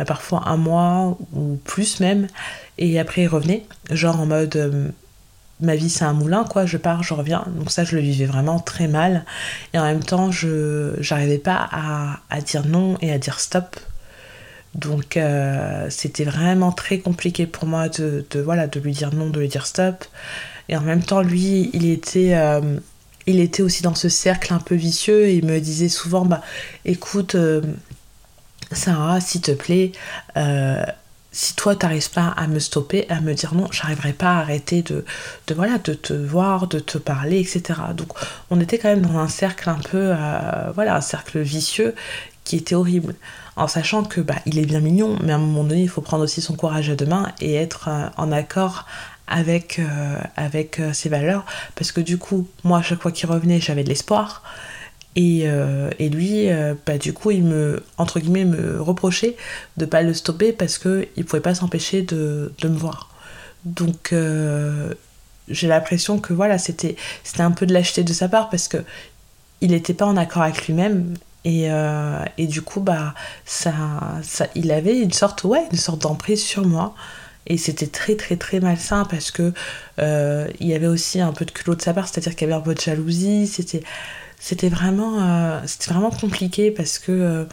parfois 0.05 0.43
un 0.47 0.57
mois, 0.57 1.17
ou 1.33 1.57
plus 1.63 1.99
même. 1.99 2.27
Et 2.77 2.99
après, 2.99 3.23
il 3.23 3.27
revenait, 3.27 3.65
genre 3.91 4.19
en 4.19 4.25
mode 4.25 4.55
euh, 4.55 4.89
ma 5.61 5.75
vie 5.75 5.89
c'est 5.89 6.03
un 6.03 6.13
moulin, 6.13 6.43
quoi, 6.43 6.65
je 6.65 6.77
pars, 6.77 7.03
je 7.03 7.13
reviens. 7.13 7.45
Donc 7.57 7.71
ça, 7.71 7.83
je 7.83 7.95
le 7.95 8.01
vivais 8.01 8.25
vraiment 8.25 8.59
très 8.59 8.87
mal. 8.87 9.25
Et 9.73 9.79
en 9.79 9.83
même 9.83 10.03
temps, 10.03 10.31
je 10.31 10.93
j'arrivais 10.99 11.37
pas 11.37 11.69
à, 12.29 12.41
dire 12.41 12.65
non 12.65 12.97
et 13.01 13.11
à 13.11 13.17
dire 13.17 13.39
stop. 13.39 13.77
Donc 14.73 15.15
euh, 15.15 15.87
c'était 15.89 16.25
vraiment 16.25 16.73
très 16.73 16.99
compliqué 16.99 17.47
pour 17.47 17.65
moi 17.65 17.87
de, 17.87 18.25
lui 18.83 18.91
dire 18.91 19.13
non, 19.13 19.29
de 19.29 19.39
lui 19.39 19.47
dire 19.47 19.65
stop. 19.65 20.05
Et 20.67 20.75
en 20.75 20.81
même 20.81 21.03
temps, 21.03 21.21
lui, 21.21 21.69
il 21.73 21.89
était, 21.89 22.33
euh, 22.35 22.79
aussi 23.59 23.83
dans 23.83 23.95
ce 23.95 24.09
cercle 24.09 24.53
un 24.53 24.59
peu 24.59 24.75
vicieux 24.75 25.29
il 25.29 25.45
me 25.45 25.59
disait 25.59 25.89
souvent, 25.89 26.25
bah 26.25 26.41
écoute, 26.83 27.37
Sarah, 28.71 29.21
s'il 29.21 29.41
te 29.41 29.51
plaît, 29.51 29.93
si 31.35 31.53
toi 31.53 31.75
t'arrives 31.75 32.09
pas 32.11 32.27
à 32.27 32.47
me 32.47 32.59
stopper, 32.59 33.05
à 33.09 33.19
me 33.19 33.33
dire 33.33 33.53
non, 33.55 33.67
j'arriverai 33.69 34.13
pas 34.13 34.37
à 34.37 34.39
arrêter 34.39 34.83
de, 34.83 35.03
de, 35.47 35.53
voilà, 35.53 35.77
de 35.79 35.93
te 35.93 36.13
voir, 36.13 36.67
de 36.67 36.79
te 36.79 36.97
parler, 36.97 37.41
etc. 37.41 37.77
Donc 37.93 38.13
on 38.49 38.61
était 38.61 38.77
quand 38.77 38.87
même 38.87 39.05
dans 39.05 39.19
un 39.19 39.27
cercle 39.27 39.69
un 39.69 39.79
peu, 39.79 40.13
euh, 40.13 40.71
voilà, 40.73 40.95
un 40.95 41.01
cercle 41.01 41.41
vicieux 41.41 41.93
qui 42.45 42.55
était 42.55 42.73
horrible. 42.73 43.15
En 43.57 43.67
sachant 43.67 44.03
que 44.03 44.21
bah, 44.21 44.35
il 44.45 44.57
est 44.59 44.65
bien 44.65 44.79
mignon, 44.79 45.19
mais 45.21 45.33
à 45.33 45.35
un 45.35 45.39
moment 45.39 45.65
donné, 45.65 45.81
il 45.81 45.89
faut 45.89 45.99
prendre 45.99 46.23
aussi 46.23 46.41
son 46.41 46.55
courage 46.55 46.89
à 46.89 46.95
deux 46.95 47.05
mains 47.05 47.33
et 47.41 47.55
être 47.55 47.89
euh, 47.89 48.07
en 48.15 48.31
accord 48.31 48.85
avec, 49.27 49.79
euh, 49.79 50.17
avec 50.37 50.81
ses 50.93 51.09
valeurs. 51.09 51.45
Parce 51.75 51.91
que 51.91 51.99
du 51.99 52.17
coup, 52.17 52.47
moi, 52.63 52.77
à 52.77 52.81
chaque 52.81 53.01
fois 53.01 53.11
qu'il 53.11 53.29
revenait, 53.29 53.59
j'avais 53.59 53.83
de 53.83 53.89
l'espoir. 53.89 54.41
Et, 55.15 55.43
euh, 55.45 55.89
et 55.97 56.09
lui, 56.09 56.49
euh, 56.49 56.73
bah, 56.85 56.97
du 56.97 57.13
coup, 57.13 57.31
il 57.31 57.43
me, 57.43 57.83
entre 57.97 58.19
guillemets, 58.19 58.45
me 58.45 58.81
reprochait 58.81 59.37
de 59.77 59.85
pas 59.85 60.01
le 60.01 60.13
stopper 60.13 60.51
parce 60.51 60.77
qu'il 60.77 61.07
ne 61.17 61.23
pouvait 61.23 61.41
pas 61.41 61.55
s'empêcher 61.55 62.01
de, 62.01 62.53
de, 62.59 62.67
me 62.67 62.77
voir. 62.77 63.09
Donc, 63.63 64.11
euh, 64.11 64.93
j'ai 65.47 65.67
l'impression 65.67 66.19
que 66.19 66.33
voilà, 66.33 66.57
c'était 66.57 66.97
un 67.39 67.51
peu 67.51 67.65
de 67.65 67.73
lâcheté 67.73 68.03
de 68.03 68.11
sa 68.11 68.27
part 68.27 68.49
parce 68.49 68.67
que 68.67 68.77
il 69.61 69.71
n'était 69.71 69.93
pas 69.93 70.05
en 70.05 70.17
accord 70.17 70.41
avec 70.41 70.67
lui-même. 70.67 71.13
Et, 71.45 71.69
et, 72.37 72.47
du 72.47 72.63
coup, 72.63 72.79
bah, 72.79 73.13
ça, 73.45 73.73
ça, 74.23 74.47
il 74.55 74.71
avait 74.71 74.99
une 74.99 75.11
sorte, 75.11 75.43
ouais, 75.43 75.63
sorte 75.75 76.01
d'emprise 76.01 76.43
sur 76.43 76.65
moi. 76.65 76.95
Et 77.45 77.57
c'était 77.57 77.85
très 77.85 78.15
très 78.15 78.35
très 78.35 78.59
malsain 78.59 79.05
parce 79.05 79.29
que 79.29 79.53
y 79.99 80.73
avait 80.73 80.87
aussi 80.87 81.21
un 81.21 81.31
peu 81.33 81.45
de 81.45 81.51
culot 81.51 81.75
de 81.75 81.83
sa 81.83 81.93
part, 81.93 82.07
c'est-à-dire 82.07 82.35
qu'il 82.35 82.49
y 82.49 82.51
avait 82.51 82.59
un 82.59 82.63
peu 82.63 82.73
de 82.73 82.81
jalousie. 82.81 83.45
C'était, 83.45 83.83
c'était 84.45 84.69
vraiment, 84.69 85.23
euh, 85.23 85.59
c'était 85.65 85.91
vraiment 85.91 86.11
compliqué 86.11 86.69
parce 86.69 86.99
que 86.99 87.11
euh, 87.11 87.45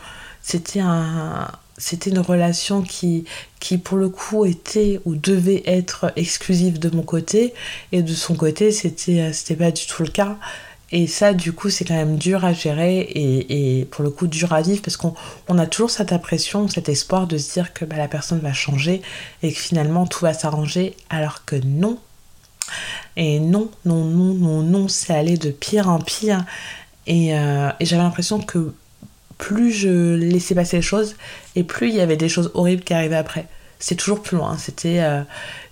c'était 0.43 0.81
un, 0.81 1.51
c'était 1.79 2.11
une 2.11 2.19
relation 2.19 2.83
qui, 2.83 3.25
qui 3.61 3.79
pour 3.79 3.97
le 3.97 4.11
coup 4.11 4.45
était 4.45 5.01
ou 5.07 5.15
devait 5.15 5.63
être 5.65 6.13
exclusive 6.17 6.79
de 6.79 6.95
mon 6.95 7.01
côté 7.03 7.55
et 7.93 8.03
de 8.03 8.13
son 8.13 8.35
côté 8.35 8.73
c'était, 8.73 9.33
c'était 9.33 9.57
pas 9.57 9.71
du 9.71 9.87
tout 9.87 10.03
le 10.03 10.11
cas. 10.11 10.37
Et 10.95 11.07
ça, 11.07 11.33
du 11.33 11.55
coup, 11.55 11.71
c'est 11.71 11.87
quand 11.87 11.95
même 11.95 12.19
dur 12.19 12.45
à 12.45 12.53
gérer 12.53 12.99
et, 12.99 13.79
et, 13.79 13.85
pour 13.87 14.05
le 14.05 14.11
coup 14.11 14.27
dur 14.27 14.53
à 14.53 14.61
vivre 14.61 14.83
parce 14.83 14.99
qu'on 14.99 15.15
on 15.49 15.59
a 15.59 15.67
toujours 15.67 15.89
cette 15.89 16.13
impression, 16.13 16.69
cet 16.69 16.91
espoir 16.91 17.27
de 17.27 17.39
se 17.39 17.55
dire 17.55 17.73
que 17.73 17.87
bah, 17.87 17.97
la 17.97 18.09
personne 18.09 18.41
va 18.41 18.53
changer 18.53 19.01
et 19.43 19.51
que 19.51 19.59
finalement 19.59 20.07
tout 20.07 20.21
va 20.21 20.35
s'arranger 20.35 20.95
alors 21.09 21.47
que 21.47 21.57
non. 21.57 21.99
Et 23.17 23.41
non, 23.41 23.71
non, 23.85 24.05
non, 24.05 24.35
non, 24.35 24.63
non, 24.63 24.89
c'est 24.89 25.15
aller 25.15 25.37
de 25.37 25.51
pire 25.51 25.89
en 25.89 25.99
pire. 25.99 26.45
Et, 27.07 27.35
euh, 27.35 27.71
et 27.81 27.85
j'avais 27.85 28.03
l'impression 28.03 28.41
que 28.41 28.75
plus 29.39 29.73
je 29.73 30.15
laissais 30.15 30.55
passer 30.55 30.77
les 30.77 30.83
choses 30.83 31.17
et 31.57 31.65
plus 31.65 31.89
il 31.89 31.97
y 31.97 32.01
avait 32.01 32.17
des 32.17 32.29
choses 32.29 32.51
horribles 32.55 32.85
qui 32.85 32.95
arrivaient 32.95 33.17
après. 33.17 33.47
C'est 33.83 33.97
toujours 33.97 34.23
plus 34.23 34.37
loin. 34.37 34.57
C'était 34.59 35.01
euh, 35.01 35.23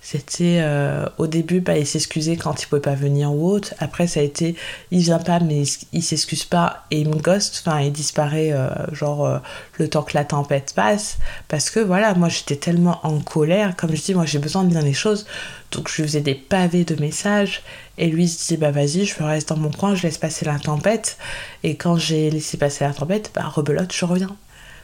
c'était 0.01 0.59
euh, 0.61 1.05
au 1.17 1.27
début, 1.27 1.61
bah, 1.61 1.77
il 1.77 1.87
s'excusait 1.87 2.35
quand 2.35 2.61
il 2.61 2.67
pouvait 2.67 2.81
pas 2.81 2.93
venir 2.93 3.31
ou 3.31 3.49
autre. 3.49 3.73
Après, 3.79 4.05
ça 4.05 4.19
a 4.19 4.23
été, 4.23 4.57
il 4.91 4.99
vient 4.99 5.17
pas, 5.17 5.39
mais 5.39 5.63
il 5.93 6.03
s'excuse 6.03 6.43
pas 6.43 6.83
et 6.91 6.99
il 6.99 7.07
me 7.07 7.15
ghost. 7.15 7.63
Enfin, 7.65 7.79
il 7.79 7.93
disparaît, 7.93 8.51
euh, 8.51 8.67
genre, 8.91 9.39
le 9.79 9.87
temps 9.87 10.03
que 10.03 10.11
la 10.13 10.25
tempête 10.25 10.73
passe. 10.75 11.19
Parce 11.47 11.69
que 11.69 11.79
voilà, 11.79 12.13
moi 12.13 12.27
j'étais 12.27 12.57
tellement 12.57 12.99
en 13.03 13.21
colère. 13.21 13.77
Comme 13.77 13.95
je 13.95 14.01
dis, 14.01 14.13
moi 14.13 14.25
j'ai 14.25 14.39
besoin 14.39 14.65
de 14.65 14.71
dire 14.71 14.81
les 14.81 14.91
choses. 14.91 15.25
Donc 15.71 15.87
je 15.87 16.01
lui 16.01 16.09
faisais 16.09 16.19
des 16.19 16.35
pavés 16.35 16.83
de 16.83 16.99
messages. 16.99 17.63
Et 17.97 18.07
lui 18.07 18.25
il 18.25 18.29
se 18.29 18.39
disait, 18.39 18.57
bah 18.57 18.71
vas-y, 18.71 19.05
je 19.05 19.23
reste 19.23 19.47
dans 19.47 19.57
mon 19.57 19.71
coin, 19.71 19.95
je 19.95 20.03
laisse 20.03 20.17
passer 20.17 20.43
la 20.43 20.59
tempête. 20.59 21.17
Et 21.63 21.75
quand 21.75 21.95
j'ai 21.95 22.29
laissé 22.29 22.57
passer 22.57 22.83
la 22.83 22.93
tempête, 22.93 23.31
bah 23.33 23.43
rebelote, 23.43 23.93
je 23.93 24.03
reviens. 24.03 24.35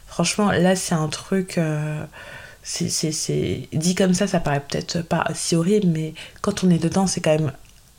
Franchement, 0.06 0.50
là 0.50 0.76
c'est 0.76 0.94
un 0.94 1.08
truc 1.08 1.58
c'est 2.68 3.68
dit 3.72 3.94
comme 3.94 4.12
ça, 4.12 4.26
ça 4.26 4.40
paraît 4.40 4.60
peut-être 4.60 5.00
pas 5.02 5.24
si 5.34 5.56
horrible, 5.56 5.86
mais 5.86 6.12
quand 6.42 6.64
on 6.64 6.70
est 6.70 6.78
dedans, 6.78 7.06
c'est 7.06 7.20
quand 7.20 7.36
même 7.36 7.52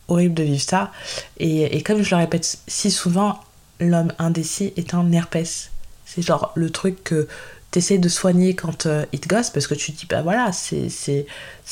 horrible 0.08 0.36
de 0.36 0.44
vivre 0.44 0.62
ça. 0.62 0.92
Et, 1.40 1.76
et 1.76 1.82
comme 1.82 2.04
je 2.04 2.12
le 2.12 2.18
répète 2.18 2.60
si 2.68 2.92
souvent, 2.92 3.40
l'homme 3.80 4.14
indécis 4.20 4.74
est 4.78 4.94
un 4.94 5.12
herpès. 5.12 5.72
C'est 6.06 6.22
genre 6.22 6.52
le 6.56 6.70
truc 6.70 7.04
que 7.04 7.28
t'essayes 7.72 8.00
de 8.00 8.10
soigner 8.10 8.56
quand 8.56 8.86
euh, 8.86 9.06
il 9.12 9.20
te 9.20 9.28
gosse 9.28 9.50
parce 9.50 9.68
que 9.68 9.76
tu 9.76 9.92
te 9.92 10.00
dis 10.00 10.08
bah 10.08 10.24
voilà 10.24 10.52
c'est 10.52 10.90
c'est 10.90 11.28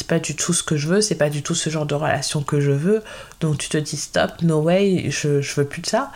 pas 0.07 0.19
du 0.19 0.35
tout 0.35 0.53
ce 0.53 0.61
que 0.61 0.77
je 0.77 0.87
veux 0.87 1.01
c'est 1.01 1.15
pas 1.15 1.31
du 1.31 1.41
tout 1.41 1.55
ce 1.55 1.71
genre 1.71 1.87
de 1.87 1.95
relation 1.95 2.43
que 2.43 2.59
je 2.59 2.71
veux 2.71 3.03
donc 3.39 3.57
tu 3.57 3.67
te 3.67 3.77
dis 3.77 3.97
stop 3.97 4.43
no 4.43 4.61
way 4.61 5.09
je, 5.09 5.41
je 5.41 5.55
veux 5.55 5.65
plus 5.65 5.81
de 5.81 5.87
ça 5.87 6.11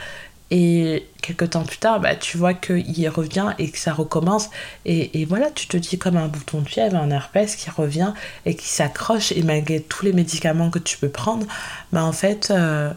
et 0.53 1.07
quelques 1.21 1.51
temps 1.51 1.63
plus 1.63 1.77
tard, 1.77 2.01
bah, 2.01 2.13
tu 2.13 2.37
vois 2.37 2.53
qu'il 2.53 3.09
revient 3.09 3.53
et 3.57 3.71
que 3.71 3.77
ça 3.77 3.93
recommence. 3.93 4.49
Et, 4.85 5.23
voilà, 5.23 5.49
tu 5.49 5.65
te 5.67 5.77
dis 5.77 5.97
comme 5.97 6.17
un 6.17 6.27
bouton 6.27 6.59
de 6.59 6.67
fièvre, 6.67 6.97
un 6.97 7.09
herpès 7.09 7.55
qui 7.55 7.69
revient 7.69 8.11
et 8.45 8.55
qui 8.55 8.67
s'accroche. 8.67 9.31
Et 9.31 9.43
malgré 9.43 9.79
tous 9.79 10.03
les 10.03 10.11
médicaments 10.11 10.69
que 10.69 10.79
tu 10.79 10.97
peux 10.97 11.09
prendre, 11.09 11.47
bah, 11.93 12.03
en 12.03 12.11
fait, 12.11 12.51
euh, 12.51 12.91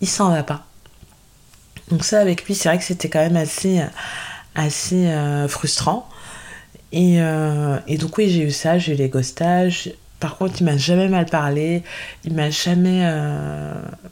il 0.00 0.06
s'en 0.06 0.30
va 0.30 0.44
pas. 0.44 0.64
Donc 1.90 2.04
ça, 2.04 2.20
avec 2.20 2.44
lui, 2.44 2.54
c'est 2.54 2.68
vrai 2.68 2.78
que 2.78 2.84
c'était 2.84 3.08
quand 3.08 3.20
même 3.20 3.36
assez, 3.36 3.82
assez 4.54 5.08
euh, 5.08 5.48
frustrant. 5.48 6.08
Et, 6.92 7.20
euh, 7.20 7.80
et, 7.88 7.98
donc 7.98 8.16
oui, 8.16 8.30
j'ai 8.30 8.42
eu 8.42 8.52
ça, 8.52 8.78
j'ai 8.78 8.92
eu 8.92 8.96
les 8.96 9.08
ghostages. 9.08 9.92
Par 10.20 10.38
contre, 10.38 10.54
il 10.60 10.64
m'a 10.64 10.76
jamais 10.76 11.08
mal 11.08 11.26
parlé, 11.26 11.82
il 12.24 12.32
m'a 12.32 12.48
jamais, 12.48 13.02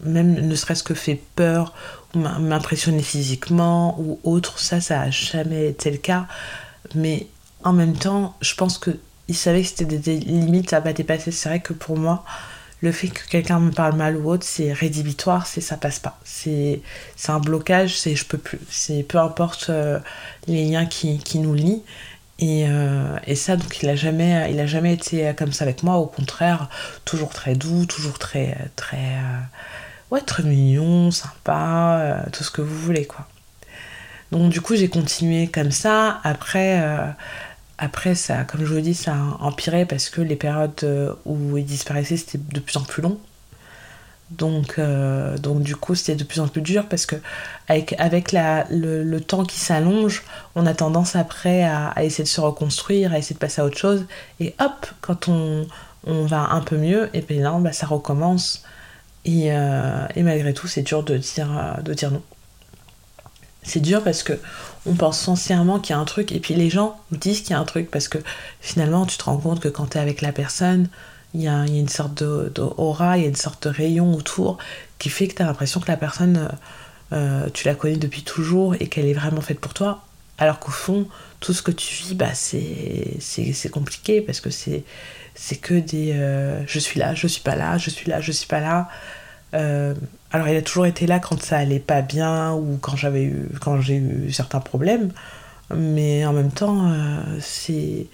même 0.03 0.35
ne 0.35 0.55
serait-ce 0.55 0.83
que 0.83 0.93
fait 0.93 1.19
peur 1.35 1.73
m'impressionner 2.15 3.03
physiquement 3.03 3.99
ou 4.01 4.19
autre, 4.25 4.59
ça, 4.59 4.81
ça 4.81 5.01
a 5.01 5.11
jamais 5.11 5.69
été 5.69 5.91
le 5.91 5.99
cas. 5.99 6.27
Mais 6.95 7.27
en 7.63 7.73
même 7.73 7.97
temps, 7.97 8.37
je 8.41 8.55
pense 8.55 8.79
que 8.79 8.99
il 9.29 9.35
savait 9.35 9.63
que 9.63 9.69
c'était 9.69 9.85
des, 9.85 10.17
limites 10.19 10.73
à 10.73 10.81
pas 10.81 10.93
dépasser. 10.93 11.31
C'est 11.31 11.49
vrai 11.49 11.61
que 11.61 11.73
pour 11.73 11.97
moi, 11.97 12.25
le 12.83 12.93
fait 12.93 13.09
que 13.09 13.27
quelqu'un 13.29 13.59
me 13.59 13.71
parle 13.71 13.97
mal 13.97 14.17
ou 14.17 14.31
autre, 14.31 14.45
c'est 14.45 14.73
rédhibitoire, 14.73 15.47
c'est 15.47 15.61
ça 15.61 15.77
passe 15.77 15.99
pas. 15.99 16.19
C'est 16.25 16.83
un 17.29 17.41
blocage, 17.41 17.99
c'est 17.99 18.15
je 18.15 18.27
peux 18.27 18.39
plus. 18.39 18.61
C'est 18.69 19.03
peu 19.03 19.19
importe 19.19 19.67
euh, 19.71 19.99
les 20.47 20.65
liens 20.65 20.87
qui, 20.87 21.39
nous 21.39 21.55
lient. 21.55 21.83
Et, 22.39 22.67
euh, 22.69 23.17
et, 23.27 23.37
ça, 23.37 23.57
donc 23.57 23.83
il 23.83 23.89
a 23.89 23.97
jamais, 23.97 24.51
il 24.51 24.61
a 24.61 24.67
jamais 24.67 24.93
été 24.93 25.33
comme 25.37 25.53
ça 25.53 25.65
avec 25.65 25.83
moi. 25.83 25.97
Au 25.97 26.07
contraire, 26.07 26.69
toujours 27.05 27.31
très 27.31 27.55
doux, 27.55 27.87
toujours 27.87 28.19
très, 28.19 28.57
très, 28.77 28.97
euh, 28.97 29.41
être 30.17 30.43
mignon, 30.43 31.11
sympa, 31.11 31.99
euh, 32.01 32.31
tout 32.33 32.45
ce 32.45 32.51
que 32.51 32.63
vous 32.63 32.79
voulez 32.79 33.07
quoi. 33.07 33.27
Donc 34.33 34.51
du 34.51 34.61
coup 34.61 34.77
j'ai 34.77 34.89
continué 34.89 35.49
comme 35.49 35.71
ça. 35.71 36.21
Après, 36.25 36.81
euh, 36.83 37.07
après 37.79 38.15
ça, 38.15 38.45
comme 38.45 38.65
je 38.65 38.75
vous 38.75 38.81
dis, 38.81 38.95
ça 38.95 39.15
a 39.15 39.45
empiré 39.45 39.87
parce 39.87 40.09
que 40.11 40.21
les 40.21 40.37
périodes 40.37 40.73
euh, 40.83 41.13
où 41.25 41.57
il 41.57 41.65
disparaissait 41.65 42.17
c'était 42.17 42.39
de 42.39 42.61
plus 42.61 42.77
en 42.77 42.83
plus 42.83 43.03
long. 43.03 43.19
Donc, 44.31 44.81
donc 45.41 45.63
du 45.63 45.77
coup 45.77 45.95
c'était 45.95 46.17
de 46.17 46.25
plus 46.25 46.41
en 46.41 46.49
plus 46.49 46.63
dur 46.63 46.89
parce 46.89 47.07
que 47.07 47.15
avec, 47.69 47.95
avec 47.99 48.33
la, 48.33 48.67
le, 48.71 49.21
temps 49.21 49.45
qui 49.45 49.61
s'allonge, 49.61 50.25
on 50.57 50.67
a 50.67 50.75
tendance 50.75 51.15
après 51.15 51.63
à, 51.63 51.93
essayer 52.03 52.25
de 52.25 52.29
se 52.29 52.41
reconstruire, 52.41 53.13
à 53.13 53.19
essayer 53.19 53.35
de 53.35 53.39
passer 53.39 53.61
à 53.61 53.65
autre 53.65 53.77
chose. 53.77 54.07
Et 54.41 54.55
hop, 54.59 54.87
quand 55.03 55.29
on, 55.29 55.69
on 56.07 56.25
va 56.25 56.49
un 56.51 56.63
peu 56.63 56.79
mieux, 56.79 57.11
et 57.13 57.21
bien 57.21 57.43
là 57.43 57.57
bah, 57.61 57.73
ça 57.73 57.87
recommence 57.87 58.65
euh, 59.27 60.07
et, 60.15 60.23
malgré 60.23 60.53
tout, 60.53 60.67
c'est 60.67 60.83
dur 60.83 61.03
de 61.03 61.17
dire, 61.17 61.51
euh, 61.57 61.83
de 61.83 61.95
dire 61.95 62.11
non. 62.11 62.23
C'est 63.63 63.81
dur 63.81 64.03
parce 64.03 64.23
que 64.23 64.39
on 64.85 64.95
pense 64.95 65.19
sincèrement 65.19 65.81
qu'il 65.81 65.95
y 65.95 65.97
a 65.97 66.01
un 66.01 66.05
truc, 66.05 66.33
et 66.33 66.41
puis 66.41 66.55
les 66.55 66.69
gens 66.69 67.01
disent 67.11 67.41
qu'il 67.41 67.53
y 67.53 67.55
a 67.55 67.59
un 67.59 67.65
truc, 67.65 67.91
parce 67.91 68.09
que 68.09 68.19
finalement, 68.61 69.07
tu 69.07 69.17
te 69.17 69.25
rends 69.25 69.39
compte 69.39 69.61
que 69.61 69.69
quand 69.69 69.87
tu 69.87 69.97
es 69.97 70.01
avec 70.01 70.21
la 70.21 70.33
personne, 70.33 70.89
il 71.33 71.41
y, 71.41 71.49
a, 71.49 71.65
une 71.67 71.89
sorte 71.89 72.23
d'aura, 72.23 73.17
il 73.17 73.23
y 73.23 73.27
a 73.27 73.29
une 73.29 73.35
sorte 73.35 73.67
de 73.67 73.75
rayon 73.75 74.15
autour 74.15 74.59
qui 74.99 75.09
fait 75.09 75.27
que 75.27 75.35
tu 75.35 75.43
as 75.43 75.47
l'impression 75.47 75.81
que 75.81 75.89
la 75.89 75.97
personne, 75.97 76.49
euh, 77.13 77.49
tu 77.53 77.67
la 77.67 77.75
connais 77.75 77.97
depuis 77.97 78.23
toujours 78.23 78.77
et 78.79 78.87
qu'elle 78.87 79.07
est 79.07 79.15
vraiment 79.15 79.41
faite 79.41 79.59
pour 79.59 79.75
toi. 79.75 80.05
Alors 80.39 80.61
qu'au 80.61 80.71
fond, 80.71 81.09
tout 81.41 81.53
ce 81.53 81.63
que 81.63 81.73
tu 81.73 81.95
vis, 82.05 82.15
bah, 82.15 82.35
c'est 82.35 83.71
compliqué 83.73 84.21
parce 84.21 84.41
que 84.41 84.51
c'est 84.51 84.85
c'est 85.35 85.57
que 85.57 85.75
des 85.75 86.13
euh, 86.13 86.65
je 86.67 86.79
suis 86.79 87.01
là, 87.01 87.15
je 87.15 87.27
suis 87.27 87.43
pas 87.43 87.57
là, 87.57 87.77
je 87.79 87.91
suis 87.91 88.09
là, 88.09 88.21
je 88.21 88.33
suis 88.33 88.47
pas 88.47 88.61
là. 88.61 88.89
Euh, 89.55 89.95
alors 90.31 90.49
il 90.49 90.57
a 90.57 90.63
toujours 90.63 90.87
été 90.87 91.07
là 91.07 91.21
quand 91.21 91.41
ça 91.41 91.59
allait 91.59 91.79
pas 91.79 92.03
bien 92.03 92.53
ou 92.55 92.79
quand 92.81 92.97
j'avais 92.97 93.25
eu 93.25 93.49
quand 93.61 93.81
j'ai 93.81 93.97
eu 93.97 94.33
certains 94.33 94.61
problèmes, 94.61 95.13
mais 95.75 96.25
en 96.27 96.33
même 96.33 96.51
temps 96.51 96.89
euh, 96.91 97.21
c'est 97.41 98.07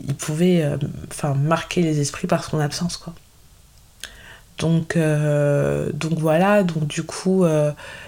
il 0.00 0.14
pouvait 0.14 0.64
enfin 1.10 1.34
marquer 1.34 1.82
les 1.82 2.00
esprits 2.00 2.26
par 2.26 2.44
son 2.44 2.60
absence 2.60 2.96
quoi. 2.96 3.14
Donc 4.58 4.96
donc 4.96 6.18
voilà 6.18 6.62
donc 6.62 6.86
du 6.86 7.02
coup 7.02 7.44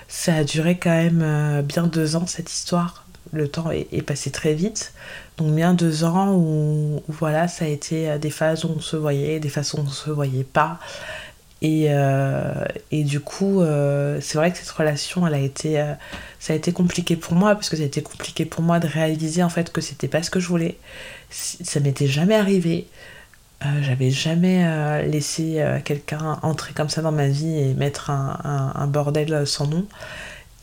ça 0.09 0.35
a 0.35 0.45
duré 0.45 0.79
quand 0.79 0.91
même 0.91 1.63
bien 1.63 1.87
deux 1.87 2.17
ans 2.17 2.27
cette 2.27 2.53
histoire. 2.53 3.05
Le 3.33 3.49
temps 3.49 3.71
est 3.71 4.03
passé 4.03 4.31
très 4.31 4.55
vite. 4.55 4.93
Donc 5.41 5.55
bien 5.55 5.73
deux 5.73 6.05
ans 6.05 6.35
où, 6.35 7.03
voilà, 7.09 7.49
ça 7.49 7.65
a 7.65 7.69
été 7.69 8.11
euh, 8.11 8.19
des 8.19 8.29
phases 8.29 8.67
où 8.67 8.75
on 8.77 8.81
se 8.81 8.95
voyait, 8.95 9.41
des 9.41 9.49
phases 9.49 9.73
où 9.73 9.79
on 9.79 9.89
se 9.89 10.11
voyait 10.11 10.45
pas. 10.45 10.79
Et, 11.63 11.87
euh, 11.89 12.65
et 12.91 13.05
du 13.05 13.21
coup, 13.21 13.63
euh, 13.63 14.19
c'est 14.21 14.37
vrai 14.37 14.53
que 14.53 14.59
cette 14.59 14.69
relation, 14.69 15.27
elle 15.27 15.33
a 15.33 15.39
été, 15.39 15.83
ça 16.39 16.53
a 16.53 16.57
été 16.57 16.73
compliqué 16.73 17.17
pour 17.17 17.33
moi, 17.35 17.55
parce 17.55 17.71
que 17.71 17.77
ça 17.77 17.83
a 17.83 17.87
été 17.87 18.03
compliqué 18.03 18.45
pour 18.45 18.63
moi 18.63 18.81
de 18.81 18.87
réaliser 18.87 19.43
en 19.43 19.49
fait 19.49 19.73
que 19.73 19.81
c'était 19.81 20.09
pas 20.09 20.23
ce 20.23 20.31
que 20.31 20.41
je 20.41 20.49
voulais. 20.49 20.77
Ça 21.31 21.81
m'était 21.81 22.07
jamais 22.07 22.35
arrivé. 22.35 22.87
J'avais 23.83 24.11
jamais 24.11 25.07
laissé 25.07 25.63
quelqu'un 25.85 26.39
entrer 26.43 26.73
comme 26.73 26.89
ça 26.89 27.03
dans 27.03 27.13
ma 27.13 27.29
vie 27.29 27.59
et 27.59 27.75
mettre 27.75 28.09
un, 28.09 28.73
un 28.75 28.87
bordel 28.87 29.47
sans 29.47 29.67
nom. 29.67 29.87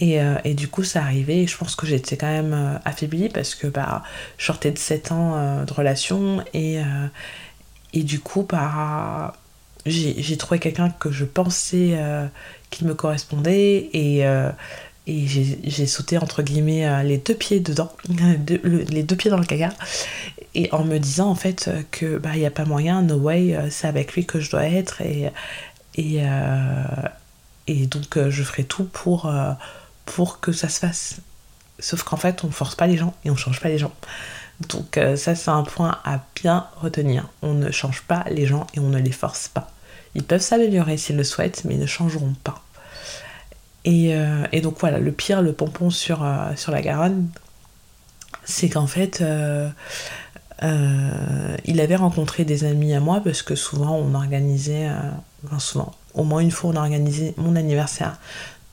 Euh, 0.01 0.37
et, 0.43 0.53
du 0.53 0.67
coup, 0.67 0.83
ça 0.83 1.01
arrivait. 1.01 1.39
Et 1.39 1.47
je 1.47 1.57
pense 1.57 1.75
que 1.75 1.87
j'étais 1.87 2.17
quand 2.17 2.27
même 2.27 2.53
euh, 2.53 2.77
affaiblie 2.85 3.29
parce 3.29 3.55
que 3.55 3.67
bah, 3.67 4.03
je 4.37 4.45
sortais 4.45 4.71
de 4.71 4.77
7 4.77 5.11
ans 5.11 5.35
euh, 5.35 5.65
de 5.65 5.73
relation 5.73 6.43
et, 6.53 6.79
et 7.93 8.03
du 8.03 8.19
coup, 8.19 8.45
bah, 8.47 9.33
j'ai 9.85 10.37
trouvé 10.37 10.59
quelqu'un 10.59 10.89
que 10.89 11.11
je 11.11 11.25
pensais 11.25 11.97
qu'il 12.69 12.87
me 12.87 12.93
correspondait 12.93 13.89
et, 13.93 14.19
et 15.07 15.27
j'ai 15.27 15.85
sauté 15.85 16.17
entre 16.17 16.43
guillemets 16.43 17.03
les 17.03 17.17
deux 17.17 17.35
pieds 17.35 17.61
dedans, 17.61 17.91
les 18.09 19.03
deux 19.03 19.15
pieds 19.15 19.31
dans 19.31 19.37
le 19.37 19.45
caca 19.45 19.69
et 20.55 20.69
en 20.73 20.83
me 20.83 20.97
disant 20.97 21.29
en 21.29 21.35
fait 21.35 21.69
que 21.91 22.17
bah 22.17 22.31
il 22.33 22.39
n'y 22.39 22.45
a 22.45 22.51
pas 22.51 22.65
moyen, 22.65 23.01
no 23.01 23.15
way, 23.15 23.57
c'est 23.69 23.87
avec 23.87 24.13
lui 24.13 24.25
que 24.25 24.41
je 24.41 24.51
dois 24.51 24.65
être 24.65 25.01
et, 25.01 25.31
et, 25.95 26.19
et 27.67 27.85
donc 27.85 28.29
je 28.29 28.43
ferai 28.43 28.65
tout 28.65 28.83
pour 28.83 29.31
pour 30.07 30.39
que 30.39 30.51
ça 30.51 30.69
se 30.69 30.79
fasse. 30.79 31.17
Sauf 31.79 32.01
qu'en 32.01 32.17
fait, 32.17 32.43
on 32.43 32.49
force 32.49 32.73
pas 32.73 32.87
les 32.87 32.97
gens 32.97 33.13
et 33.23 33.29
on 33.29 33.35
change 33.35 33.61
pas 33.61 33.69
les 33.69 33.77
gens. 33.77 33.93
Donc 34.69 34.99
ça 35.15 35.35
c'est 35.35 35.51
un 35.51 35.61
point 35.61 35.99
à 36.03 36.21
bien 36.35 36.65
retenir. 36.81 37.29
On 37.43 37.53
ne 37.53 37.69
change 37.69 38.01
pas 38.01 38.25
les 38.31 38.47
gens 38.47 38.65
et 38.73 38.79
on 38.79 38.89
ne 38.89 38.97
les 38.97 39.11
force 39.11 39.47
pas. 39.47 39.69
Ils 40.15 40.23
peuvent 40.23 40.41
s'améliorer 40.41 40.97
s'ils 40.97 41.17
le 41.17 41.23
souhaitent, 41.23 41.63
mais 41.65 41.75
ils 41.75 41.79
ne 41.79 41.85
changeront 41.85 42.33
pas. 42.43 42.63
Et, 43.85 44.11
donc 44.61 44.79
voilà, 44.79 44.97
le 44.97 45.11
pire, 45.11 45.41
le 45.43 45.53
pompon 45.53 45.91
sur, 45.91 46.27
sur 46.55 46.71
la 46.71 46.81
Garonne, 46.81 47.29
c'est 48.43 48.67
qu'en 48.67 48.87
fait, 48.87 49.23
il 50.63 51.79
avait 51.79 51.95
rencontré 51.95 52.43
des 52.43 52.63
amis 52.63 52.95
à 52.95 52.99
moi 52.99 53.21
parce 53.23 53.43
que 53.43 53.53
souvent 53.55 53.95
on 53.95 54.15
organisait, 54.15 54.89
enfin 55.45 55.59
souvent, 55.59 55.93
au 56.15 56.23
moins 56.23 56.41
une 56.41 56.51
fois 56.51 56.71
on 56.71 56.75
a 56.75 56.79
organisé 56.79 57.35
mon 57.37 57.55
anniversaire 57.55 58.17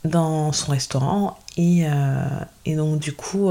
dans 0.05 0.53
son 0.53 0.73
restaurant 0.73 1.39
et, 1.57 1.85
et 2.67 2.77
donc 2.77 2.99
du 2.99 3.13
coup 3.13 3.51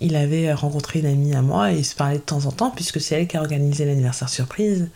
il 0.00 0.16
avait 0.16 0.52
rencontré 0.52 1.00
une 1.00 1.06
amie 1.06 1.34
à 1.34 1.42
moi 1.42 1.72
et 1.72 1.78
il 1.78 1.84
se 1.84 1.94
parlait 1.94 2.16
de 2.16 2.22
temps 2.22 2.46
en 2.46 2.52
temps 2.52 2.70
puisque 2.70 3.00
c'est 3.00 3.20
elle 3.20 3.26
qui 3.26 3.36
a 3.36 3.40
organisé 3.40 3.84
l'anniversaire 3.84 4.28
surprise. 4.28 4.88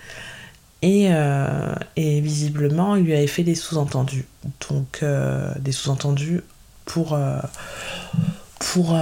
Et, 0.82 1.08
euh, 1.10 1.74
et, 1.96 2.20
visiblement, 2.20 2.94
il 2.94 3.04
lui 3.04 3.14
avait 3.14 3.26
fait 3.26 3.42
des 3.42 3.56
sous-entendus. 3.56 4.26
Donc, 4.70 5.00
euh, 5.02 5.52
des 5.58 5.72
sous-entendus 5.72 6.42
pour, 6.84 7.14
euh, 7.14 7.38
pour 8.60 8.96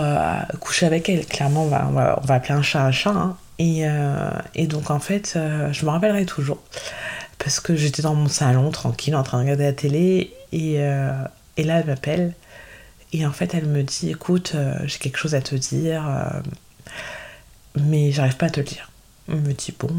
coucher 0.60 0.86
avec 0.86 1.08
elle. 1.08 1.26
Clairement, 1.26 1.64
on 1.64 1.68
va, 1.68 1.86
on 1.88 1.92
va, 1.92 2.18
on 2.22 2.26
va 2.26 2.34
appeler 2.34 2.54
un 2.54 2.62
chat 2.62 2.82
un 2.82 2.92
chat. 2.92 3.10
Hein. 3.10 3.36
Et, 3.58 3.84
et, 4.54 4.66
donc, 4.66 4.90
en 4.90 5.00
fait, 5.00 5.38
je 5.72 5.84
me 5.84 5.90
rappellerai 5.90 6.24
toujours. 6.24 6.58
Parce 7.46 7.60
que 7.60 7.76
j'étais 7.76 8.02
dans 8.02 8.16
mon 8.16 8.26
salon, 8.26 8.72
tranquille, 8.72 9.14
en 9.14 9.22
train 9.22 9.38
de 9.38 9.44
regarder 9.44 9.62
la 9.62 9.72
télé. 9.72 10.34
Et, 10.50 10.80
et 11.56 11.62
là, 11.62 11.78
elle 11.78 11.86
m'appelle. 11.86 12.34
Et 13.12 13.24
en 13.24 13.32
fait, 13.32 13.54
elle 13.54 13.66
me 13.66 13.82
dit 13.82 14.10
écoute, 14.10 14.52
euh, 14.54 14.74
j'ai 14.84 14.98
quelque 14.98 15.18
chose 15.18 15.34
à 15.34 15.40
te 15.40 15.54
dire, 15.54 16.06
euh, 16.08 16.40
mais 17.76 18.10
j'arrive 18.12 18.36
pas 18.36 18.46
à 18.46 18.50
te 18.50 18.60
le 18.60 18.66
dire. 18.66 18.90
Elle 19.28 19.40
me 19.40 19.52
dit 19.52 19.74
bon, 19.78 19.90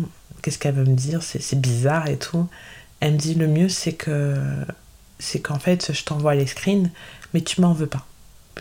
qu'est-ce 0.42 0.60
qu'elle 0.60 0.76
veut 0.76 0.86
me 0.86 0.96
dire? 0.96 1.24
C'est 1.24 1.60
bizarre 1.60 2.08
et 2.08 2.18
tout. 2.18 2.48
Elle 3.00 3.14
me 3.14 3.18
dit 3.18 3.36
le 3.36 3.48
mieux, 3.48 3.70
c'est 3.70 3.94
que 3.94 4.36
c'est 5.20 5.40
qu'en 5.40 5.60
fait, 5.60 5.94
je 5.94 6.04
t'envoie 6.04 6.36
les 6.36 6.48
screens, 6.48 6.90
mais 7.34 7.42
tu 7.42 7.62
m'en 7.62 7.74
veux 7.74 7.88
pas. 7.88 8.06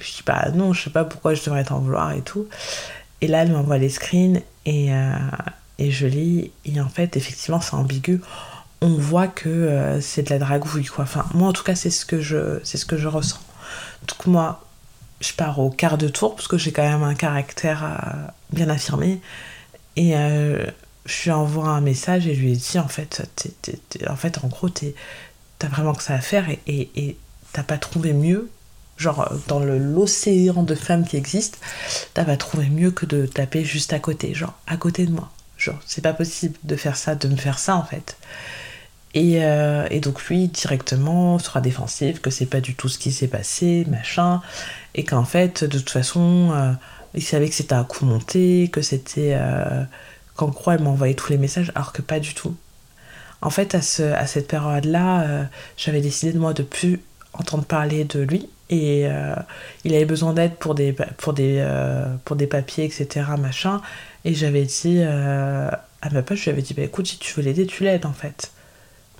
Je 0.00 0.12
dis 0.12 0.22
bah 0.24 0.50
non, 0.54 0.72
je 0.72 0.84
sais 0.84 0.90
pas 0.90 1.04
pourquoi 1.04 1.34
je 1.34 1.42
devrais 1.42 1.64
t'en 1.64 1.80
vouloir 1.80 2.12
et 2.12 2.22
tout. 2.22 2.46
Et 3.20 3.26
là, 3.26 3.42
elle 3.42 3.52
m'envoie 3.52 3.78
les 3.78 3.88
screens 3.88 4.40
et, 4.64 4.92
euh, 4.92 5.18
et 5.78 5.90
je 5.90 6.06
lis. 6.06 6.52
Et 6.64 6.80
en 6.80 6.88
fait, 6.88 7.16
effectivement, 7.16 7.60
c'est 7.60 7.74
ambigu 7.74 8.20
on 8.80 8.94
voit 8.94 9.28
que 9.28 9.98
c'est 10.00 10.22
de 10.22 10.30
la 10.30 10.38
dragouille 10.38 10.84
quoi. 10.86 11.04
Enfin, 11.04 11.26
moi 11.34 11.48
en 11.48 11.52
tout 11.52 11.64
cas, 11.64 11.74
c'est 11.74 11.90
ce 11.90 12.04
que 12.06 12.20
je 12.20 12.60
c'est 12.64 12.78
ce 12.78 12.86
que 12.86 12.96
je 12.96 13.08
ressens. 13.08 13.40
Donc 14.06 14.26
moi, 14.26 14.64
je 15.20 15.32
pars 15.32 15.58
au 15.58 15.70
quart 15.70 15.98
de 15.98 16.08
tour 16.08 16.36
parce 16.36 16.48
que 16.48 16.58
j'ai 16.58 16.72
quand 16.72 16.82
même 16.82 17.02
un 17.02 17.14
caractère 17.14 17.84
euh, 17.84 18.28
bien 18.52 18.68
affirmé. 18.68 19.20
Et 19.96 20.16
euh, 20.16 20.66
je 21.06 21.24
lui 21.24 21.30
envoie 21.30 21.68
un 21.68 21.80
message 21.80 22.26
et 22.26 22.34
je 22.34 22.40
lui 22.40 22.52
ai 22.52 22.56
dit 22.56 22.78
en 22.78 22.88
fait, 22.88 23.22
en 24.08 24.16
fait 24.16 24.38
en 24.44 24.48
gros, 24.48 24.68
t'as 24.68 25.68
vraiment 25.68 25.94
que 25.94 26.02
ça 26.02 26.14
à 26.14 26.20
faire 26.20 26.46
et 26.66 27.16
t'as 27.52 27.62
pas 27.62 27.78
trouvé 27.78 28.12
mieux. 28.12 28.50
Genre 28.96 29.30
dans 29.46 29.60
l'océan 29.60 30.62
de 30.62 30.74
femmes 30.74 31.06
qui 31.06 31.18
existe, 31.18 31.58
t'as 32.14 32.24
pas 32.24 32.38
trouvé 32.38 32.70
mieux 32.70 32.90
que 32.90 33.04
de 33.04 33.26
taper 33.26 33.62
juste 33.62 33.92
à 33.92 33.98
côté, 33.98 34.34
genre 34.34 34.54
à 34.66 34.78
côté 34.78 35.04
de 35.04 35.12
moi. 35.12 35.30
Genre 35.58 35.78
c'est 35.86 36.00
pas 36.00 36.14
possible 36.14 36.56
de 36.64 36.76
faire 36.76 36.96
ça, 36.96 37.14
de 37.14 37.28
me 37.28 37.36
faire 37.36 37.58
ça 37.58 37.76
en 37.76 37.84
fait. 37.84 38.16
Euh, 39.16 39.86
et, 39.90 40.00
donc 40.00 40.24
lui 40.26 40.48
directement 40.48 41.38
sera 41.38 41.60
défensif, 41.60 42.20
que 42.20 42.30
c'est 42.30 42.46
pas 42.46 42.60
du 42.60 42.74
tout 42.74 42.88
ce 42.88 42.98
qui 42.98 43.12
s'est 43.12 43.28
passé, 43.28 43.86
machin, 43.88 44.42
et 44.94 45.04
qu'en 45.04 45.24
fait 45.24 45.64
de 45.64 45.78
toute 45.78 45.90
façon 45.90 46.50
euh, 46.52 46.72
il 47.14 47.22
savait 47.22 47.48
que 47.48 47.54
c'était 47.54 47.74
un 47.74 47.84
coup 47.84 48.04
monté, 48.04 48.68
que 48.72 48.82
c'était 48.82 49.32
euh, 49.34 49.84
qu'en 50.36 50.48
gros 50.48 50.72
elle 50.72 50.82
m'envoyait 50.82 51.14
tous 51.14 51.30
les 51.30 51.38
messages, 51.38 51.72
alors 51.74 51.92
que 51.92 52.02
pas 52.02 52.20
du 52.20 52.34
tout. 52.34 52.54
En 53.42 53.50
fait 53.50 53.74
à, 53.74 53.82
ce, 53.82 54.02
à 54.02 54.26
cette 54.26 54.48
période-là, 54.48 55.46
j'avais 55.76 56.00
décidé 56.00 56.32
de 56.32 56.38
moi 56.38 56.54
de 56.54 56.62
plus 56.62 57.00
entendre 57.34 57.64
parler 57.64 58.04
de 58.04 58.20
lui. 58.20 58.48
Et 58.70 59.06
il 59.84 59.94
avait 59.94 60.06
besoin 60.06 60.32
d'aide 60.32 60.56
pour 60.56 60.74
des 60.74 60.92
pour 61.18 61.32
des 61.34 61.64
pour 62.24 62.34
des 62.36 62.46
papiers 62.46 62.84
etc 62.84 63.26
machin. 63.38 63.82
Et 64.24 64.34
j'avais 64.34 64.64
dit 64.64 65.02
à 65.02 66.10
ma 66.12 66.22
pote 66.22 66.38
je 66.38 66.44
lui 66.44 66.50
avais 66.50 66.62
dit 66.62 66.74
bah 66.74 66.82
écoute 66.82 67.06
si 67.06 67.18
tu 67.18 67.34
veux 67.34 67.42
l'aider 67.42 67.66
tu 67.66 67.84
l'aides 67.84 68.06
en 68.06 68.12
fait 68.14 68.50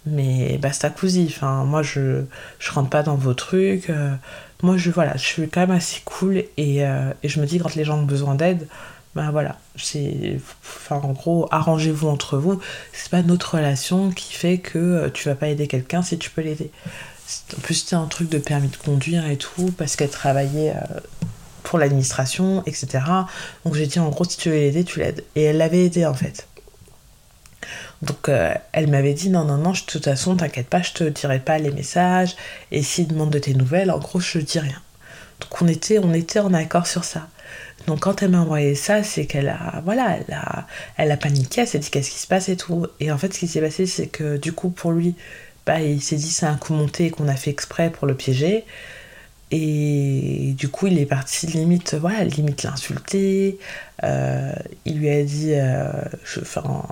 mais 0.06 0.58
basta 0.58 0.90
cosy. 0.90 1.26
Enfin, 1.28 1.64
moi, 1.64 1.82
je, 1.82 2.22
je 2.58 2.72
rentre 2.72 2.90
pas 2.90 3.02
dans 3.02 3.16
vos 3.16 3.34
trucs. 3.34 3.90
Euh, 3.90 4.14
moi, 4.62 4.76
je, 4.76 4.90
voilà, 4.90 5.16
je 5.16 5.24
suis 5.24 5.48
quand 5.48 5.60
même 5.60 5.72
assez 5.72 6.00
cool 6.04 6.44
et, 6.56 6.86
euh, 6.86 7.12
et 7.22 7.28
je 7.28 7.40
me 7.40 7.46
dis, 7.46 7.58
quand 7.58 7.74
les 7.74 7.84
gens 7.84 7.98
ont 7.98 8.04
besoin 8.04 8.34
d'aide, 8.34 8.68
ben 9.14 9.30
voilà, 9.30 9.58
c'est. 9.76 10.38
En 10.90 11.12
gros, 11.12 11.48
arrangez-vous 11.50 12.08
entre 12.08 12.38
vous. 12.38 12.60
C'est 12.92 13.10
pas 13.10 13.22
notre 13.22 13.56
relation 13.56 14.10
qui 14.10 14.32
fait 14.32 14.58
que 14.58 14.78
euh, 14.78 15.10
tu 15.10 15.28
vas 15.28 15.34
pas 15.34 15.48
aider 15.48 15.66
quelqu'un 15.66 16.02
si 16.02 16.18
tu 16.18 16.30
peux 16.30 16.42
l'aider. 16.42 16.70
En 17.56 17.60
plus, 17.60 17.74
c'était 17.74 17.96
un 17.96 18.06
truc 18.06 18.28
de 18.28 18.38
permis 18.38 18.68
de 18.68 18.76
conduire 18.76 19.26
et 19.26 19.36
tout, 19.36 19.72
parce 19.76 19.96
qu'elle 19.96 20.10
travaillait 20.10 20.74
pour 21.64 21.80
l'administration, 21.80 22.62
etc. 22.66 23.00
Donc 23.64 23.74
j'ai 23.74 23.88
dit, 23.88 23.98
en 23.98 24.10
gros, 24.10 24.24
si 24.24 24.36
tu 24.36 24.50
veux 24.50 24.54
l'aider, 24.54 24.84
tu 24.84 25.00
l'aides. 25.00 25.24
Et 25.34 25.42
elle 25.42 25.56
l'avait 25.56 25.86
aidé, 25.86 26.06
en 26.06 26.14
fait. 26.14 26.46
Donc 28.02 28.28
euh, 28.28 28.54
elle 28.72 28.88
m'avait 28.88 29.14
dit 29.14 29.30
non, 29.30 29.44
non, 29.44 29.56
non, 29.56 29.72
de 29.72 29.78
toute 29.78 30.04
façon, 30.04 30.36
t'inquiète 30.36 30.68
pas, 30.68 30.82
je 30.82 30.92
te 30.92 31.04
dirai 31.04 31.40
pas 31.40 31.58
les 31.58 31.70
messages. 31.70 32.36
Et 32.72 32.82
s'il 32.82 33.08
demande 33.08 33.30
de 33.30 33.38
tes 33.38 33.54
nouvelles, 33.54 33.90
en 33.90 33.98
gros, 33.98 34.20
je 34.20 34.38
dis 34.38 34.58
rien. 34.58 34.80
Donc 35.40 35.62
on 35.62 35.68
était, 35.68 35.98
on 35.98 36.12
était 36.12 36.40
en 36.40 36.54
accord 36.54 36.86
sur 36.86 37.04
ça. 37.04 37.28
Donc 37.86 38.00
quand 38.00 38.22
elle 38.22 38.30
m'a 38.30 38.40
envoyé 38.40 38.74
ça, 38.74 39.02
c'est 39.02 39.26
qu'elle 39.26 39.48
a, 39.48 39.80
voilà, 39.84 40.18
elle 40.18 40.34
a, 40.34 40.66
elle 40.96 41.10
a 41.12 41.16
paniqué, 41.16 41.62
elle 41.62 41.68
s'est 41.68 41.78
dit 41.78 41.90
qu'est-ce 41.90 42.10
qui 42.10 42.18
se 42.18 42.26
passe 42.26 42.48
et 42.48 42.56
tout. 42.56 42.86
Et 43.00 43.12
en 43.12 43.18
fait, 43.18 43.32
ce 43.32 43.38
qui 43.40 43.48
s'est 43.48 43.60
passé, 43.60 43.86
c'est 43.86 44.08
que 44.08 44.36
du 44.36 44.52
coup, 44.52 44.70
pour 44.70 44.92
lui, 44.92 45.14
bah, 45.66 45.80
il 45.80 46.02
s'est 46.02 46.16
dit 46.16 46.30
c'est 46.30 46.46
un 46.46 46.56
coup 46.56 46.74
monté 46.74 47.10
qu'on 47.10 47.28
a 47.28 47.36
fait 47.36 47.50
exprès 47.50 47.90
pour 47.90 48.06
le 48.06 48.14
piéger. 48.14 48.64
Et 49.52 50.54
du 50.58 50.68
coup, 50.68 50.88
il 50.88 50.98
est 50.98 51.06
parti 51.06 51.46
limite, 51.46 51.94
voilà, 51.94 52.24
limite 52.24 52.64
l'insulter. 52.64 53.58
Euh, 54.02 54.52
il 54.84 54.98
lui 54.98 55.08
a 55.08 55.22
dit, 55.22 55.52
euh, 55.54 55.92
je, 56.24 56.40
enfin, 56.40 56.84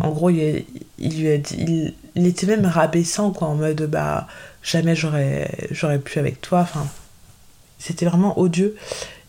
en 0.00 0.10
gros, 0.10 0.30
il, 0.30 0.64
lui 0.98 1.28
a 1.28 1.38
dit, 1.38 1.94
il, 2.14 2.26
était 2.26 2.46
même 2.46 2.66
rabaissant, 2.66 3.30
quoi, 3.30 3.48
en 3.48 3.54
mode, 3.54 3.82
bah, 3.82 4.26
jamais 4.62 4.94
j'aurais, 4.94 5.50
j'aurais 5.70 5.98
pu 5.98 6.18
avec 6.18 6.40
toi. 6.40 6.60
Enfin, 6.60 6.86
c'était 7.78 8.06
vraiment 8.06 8.38
odieux. 8.38 8.76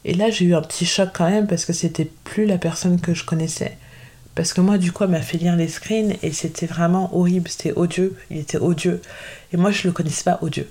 Et 0.04 0.14
là, 0.14 0.30
j'ai 0.30 0.46
eu 0.46 0.56
un 0.56 0.62
petit 0.62 0.86
choc 0.86 1.10
quand 1.14 1.30
même 1.30 1.48
parce 1.48 1.66
que 1.66 1.74
c'était 1.74 2.10
plus 2.24 2.46
la 2.46 2.58
personne 2.58 3.00
que 3.00 3.14
je 3.14 3.26
connaissais. 3.26 3.78
Parce 4.34 4.54
que 4.54 4.62
moi, 4.62 4.78
du 4.78 4.92
coup, 4.92 5.04
elle 5.04 5.10
m'a 5.10 5.22
fait 5.22 5.38
lire 5.38 5.56
les 5.56 5.68
screens 5.68 6.16
et 6.24 6.32
c'était 6.32 6.66
vraiment 6.66 7.16
horrible, 7.16 7.50
c'était 7.50 7.74
odieux, 7.74 8.16
il 8.30 8.38
était 8.38 8.58
odieux. 8.58 9.02
Et 9.52 9.58
moi, 9.58 9.72
je 9.72 9.88
le 9.88 9.92
connaissais 9.92 10.24
pas 10.24 10.40
odieux. 10.42 10.70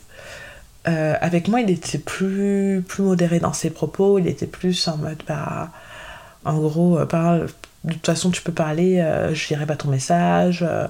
Euh, 0.89 1.15
avec 1.21 1.49
moi, 1.49 1.61
il 1.61 1.71
était 1.71 1.99
plus, 1.99 2.83
plus 2.87 3.03
modéré 3.03 3.39
dans 3.39 3.53
ses 3.53 3.69
propos, 3.71 4.19
il 4.19 4.27
était 4.27 4.47
plus 4.47 4.89
en 4.89 4.97
mode, 4.97 5.23
bah, 5.29 5.71
en 6.45 6.59
gros, 6.59 6.99
euh, 6.99 7.05
parle, 7.05 7.49
de 7.85 7.93
toute 7.95 8.07
façon 8.07 8.31
tu 8.31 8.43
peux 8.43 8.53
parler, 8.53 9.01
euh, 9.01 9.35
je 9.35 9.49
lirai 9.49 9.67
pas 9.67 9.77
ton 9.77 9.89
message, 9.89 10.63
euh, 10.63 10.87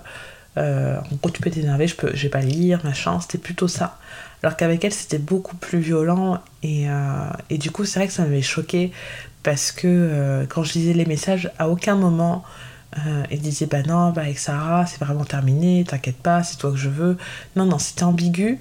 euh, 0.58 0.98
en 0.98 1.16
gros 1.16 1.30
tu 1.30 1.40
peux 1.40 1.50
t'énerver, 1.50 1.86
je 1.86 1.96
peux, 1.96 2.10
je 2.14 2.22
vais 2.22 2.28
pas 2.28 2.40
lire, 2.40 2.80
machin, 2.84 3.20
c'était 3.20 3.38
plutôt 3.38 3.68
ça. 3.68 3.98
Alors 4.42 4.56
qu'avec 4.56 4.84
elle 4.84 4.92
c'était 4.92 5.18
beaucoup 5.18 5.56
plus 5.56 5.80
violent 5.80 6.40
et, 6.62 6.86
et 7.50 7.58
du 7.58 7.70
coup 7.70 7.84
c'est 7.84 7.98
vrai 7.98 8.08
que 8.08 8.12
ça 8.14 8.22
m'avait 8.22 8.40
choqué 8.40 8.90
parce 9.42 9.70
que 9.70 10.46
quand 10.48 10.62
je 10.62 10.72
lisais 10.72 10.94
les 10.94 11.04
messages, 11.04 11.50
à 11.58 11.68
aucun 11.68 11.94
moment 11.94 12.42
elle 13.30 13.38
disait 13.38 13.66
bah 13.66 13.82
non, 13.82 14.12
bah 14.12 14.22
avec 14.22 14.38
Sarah 14.38 14.86
c'est 14.86 14.98
vraiment 14.98 15.24
terminé, 15.24 15.84
t'inquiète 15.86 16.16
pas, 16.16 16.42
c'est 16.42 16.56
toi 16.56 16.70
que 16.70 16.78
je 16.78 16.88
veux. 16.88 17.18
Non, 17.54 17.66
non, 17.66 17.78
c'était 17.78 18.04
ambigu, 18.04 18.58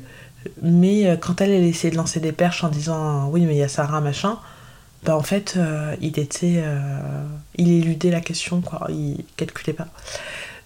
mais 0.61 1.17
quand 1.21 1.39
elle, 1.39 1.51
elle 1.51 1.63
essayait 1.63 1.91
de 1.91 1.97
lancer 1.97 2.19
des 2.19 2.33
perches 2.33 2.65
en 2.65 2.69
disant 2.69 3.29
oui 3.29 3.45
mais 3.45 3.55
il 3.55 3.59
y 3.59 3.63
a 3.63 3.69
Sarah 3.69 4.01
machin, 4.01 4.37
bah 5.03 5.15
en 5.15 5.23
fait, 5.23 5.55
euh, 5.57 5.95
il 6.01 6.19
était. 6.19 6.61
Euh, 6.63 6.99
il 7.55 7.71
éludait 7.71 8.11
la 8.11 8.21
question, 8.21 8.61
quoi. 8.61 8.87
Il 8.89 9.23
calculait 9.37 9.73
pas. 9.73 9.87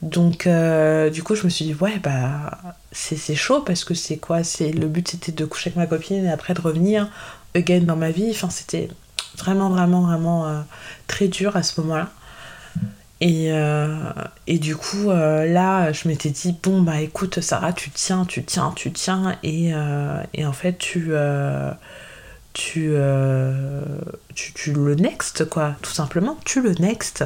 Donc, 0.01 0.47
euh, 0.47 1.09
du 1.09 1.23
coup, 1.23 1.35
je 1.35 1.43
me 1.43 1.49
suis 1.49 1.65
dit, 1.65 1.75
ouais, 1.75 1.99
bah, 1.99 2.57
c'est 2.91 3.35
chaud 3.35 3.61
parce 3.61 3.83
que 3.83 3.93
c'est 3.93 4.17
quoi? 4.17 4.43
C'est 4.43 4.71
Le 4.71 4.87
but 4.87 5.07
c'était 5.07 5.31
de 5.31 5.45
coucher 5.45 5.69
avec 5.69 5.77
ma 5.77 5.87
copine 5.87 6.25
et 6.25 6.31
après 6.31 6.53
de 6.53 6.61
revenir 6.61 7.09
again 7.55 7.81
dans 7.81 7.95
ma 7.95 8.11
vie. 8.11 8.29
Enfin, 8.31 8.49
c'était 8.49 8.89
vraiment, 9.37 9.69
vraiment, 9.69 10.01
vraiment 10.01 10.65
très 11.07 11.27
dur 11.27 11.55
à 11.55 11.63
ce 11.63 11.79
moment-là. 11.81 12.09
Et, 13.21 13.51
et, 14.47 14.59
du 14.59 14.75
coup, 14.75 15.09
là, 15.09 15.93
je 15.93 16.07
m'étais 16.09 16.31
dit, 16.31 16.55
bon, 16.61 16.81
bah 16.81 16.99
écoute, 16.99 17.39
Sarah, 17.39 17.71
tu 17.71 17.89
tiens, 17.89 18.25
tu 18.25 18.43
tiens, 18.43 18.73
tu 18.75 18.91
tiens. 18.91 19.37
Et, 19.43 19.71
et 20.33 20.45
en 20.45 20.53
fait, 20.53 20.77
tu 20.77 21.13
euh, 22.95 23.97
tu, 24.35 24.73
le 24.73 24.95
next, 24.95 25.47
quoi, 25.49 25.75
tout 25.81 25.91
simplement, 25.91 26.37
tu 26.45 26.61
le 26.61 26.73
next. 26.73 27.25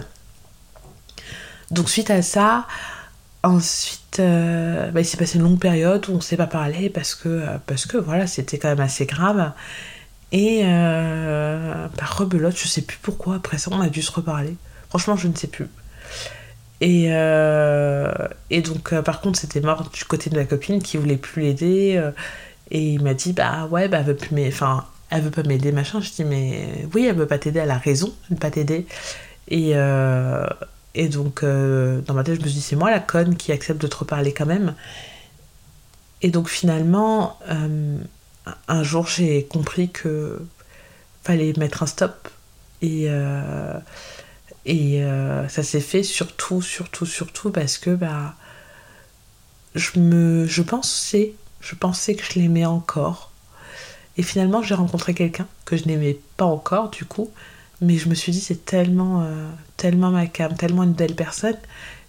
Donc 1.71 1.89
suite 1.89 2.09
à 2.09 2.21
ça, 2.21 2.65
ensuite, 3.43 4.19
euh, 4.19 4.91
bah, 4.91 5.01
il 5.01 5.05
s'est 5.05 5.17
passé 5.17 5.37
une 5.37 5.43
longue 5.43 5.59
période 5.59 6.07
où 6.09 6.13
on 6.13 6.15
ne 6.15 6.21
s'est 6.21 6.37
pas 6.37 6.47
parlé 6.47 6.89
parce 6.89 7.15
que, 7.15 7.29
euh, 7.29 7.57
parce 7.65 7.85
que 7.85 7.97
voilà, 7.97 8.27
c'était 8.27 8.57
quand 8.57 8.69
même 8.69 8.79
assez 8.79 9.05
grave. 9.05 9.51
Et 10.31 10.61
euh, 10.63 11.87
rebelote, 12.01 12.57
je 12.57 12.67
sais 12.67 12.81
plus 12.81 12.97
pourquoi, 13.01 13.35
après 13.35 13.57
ça, 13.57 13.71
on 13.73 13.81
a 13.81 13.89
dû 13.89 14.01
se 14.01 14.11
reparler. 14.11 14.55
Franchement, 14.89 15.15
je 15.15 15.27
ne 15.27 15.35
sais 15.35 15.47
plus. 15.47 15.67
Et, 16.81 17.07
euh, 17.09 18.11
et 18.49 18.61
donc, 18.61 18.93
euh, 18.93 19.01
par 19.01 19.21
contre, 19.21 19.39
c'était 19.39 19.61
mort 19.61 19.89
du 19.89 20.05
côté 20.05 20.29
de 20.29 20.35
ma 20.35 20.45
copine 20.45 20.81
qui 20.81 20.97
voulait 20.97 21.17
plus 21.17 21.41
l'aider. 21.43 22.01
et 22.71 22.81
il 22.93 23.03
m'a 23.03 23.13
dit, 23.13 23.33
bah 23.33 23.67
ouais, 23.71 23.87
bah 23.87 24.01
veut 24.01 24.15
plus 24.15 24.35
m'aider. 24.35 24.49
Enfin, 24.53 24.85
elle 25.09 25.21
veut 25.21 25.31
pas 25.31 25.43
m'aider, 25.43 25.71
machin. 25.71 26.01
Je 26.01 26.11
dis, 26.11 26.23
mais 26.23 26.87
oui, 26.93 27.05
elle 27.05 27.15
veut 27.15 27.27
pas 27.27 27.37
t'aider, 27.37 27.59
elle 27.59 27.71
a 27.71 27.77
raison 27.77 28.13
de 28.29 28.35
pas 28.35 28.51
t'aider. 28.51 28.85
Et, 29.47 29.71
euh, 29.75 30.45
et 30.95 31.07
donc, 31.07 31.43
euh, 31.43 32.01
dans 32.01 32.13
ma 32.13 32.23
tête, 32.23 32.35
je 32.35 32.41
me 32.41 32.47
suis 32.47 32.55
dit, 32.55 32.61
c'est 32.61 32.75
moi 32.75 32.91
la 32.91 32.99
conne 32.99 33.35
qui 33.37 33.51
accepte 33.51 33.81
de 33.81 33.87
te 33.87 33.95
reparler 33.95 34.33
quand 34.33 34.45
même. 34.45 34.75
Et 36.21 36.29
donc, 36.29 36.49
finalement, 36.49 37.39
euh, 37.49 37.97
un 38.67 38.83
jour, 38.83 39.07
j'ai 39.07 39.45
compris 39.45 39.89
que 39.89 40.41
fallait 41.23 41.53
mettre 41.57 41.83
un 41.83 41.87
stop. 41.87 42.29
Et, 42.81 43.07
et 44.65 45.01
ça 45.49 45.63
s'est 45.63 45.79
fait 45.81 46.03
surtout, 46.03 46.61
surtout, 46.61 47.05
surtout 47.07 47.49
parce 47.49 47.77
que 47.79 47.89
bah, 47.89 48.35
je, 49.73 49.99
me, 49.99 50.45
je 50.45 50.61
pensais, 50.61 51.33
je 51.59 51.75
pensais 51.75 52.15
que 52.15 52.23
je 52.23 52.39
l'aimais 52.39 52.65
encore. 52.65 53.26
Et 54.17 54.23
finalement, 54.23 54.61
j'ai 54.61 54.75
rencontré 54.75 55.13
quelqu'un 55.13 55.47
que 55.65 55.77
je 55.77 55.85
n'aimais 55.85 56.17
pas 56.37 56.45
encore, 56.45 56.89
du 56.89 57.05
coup. 57.05 57.29
Mais 57.81 57.97
je 57.97 58.09
me 58.09 58.15
suis 58.15 58.31
dit, 58.31 58.41
c'est 58.41 58.65
tellement, 58.65 59.21
euh, 59.21 59.47
tellement 59.77 60.09
ma 60.09 60.25
cam, 60.25 60.55
tellement 60.55 60.83
une 60.83 60.93
belle 60.93 61.13
personne, 61.15 61.57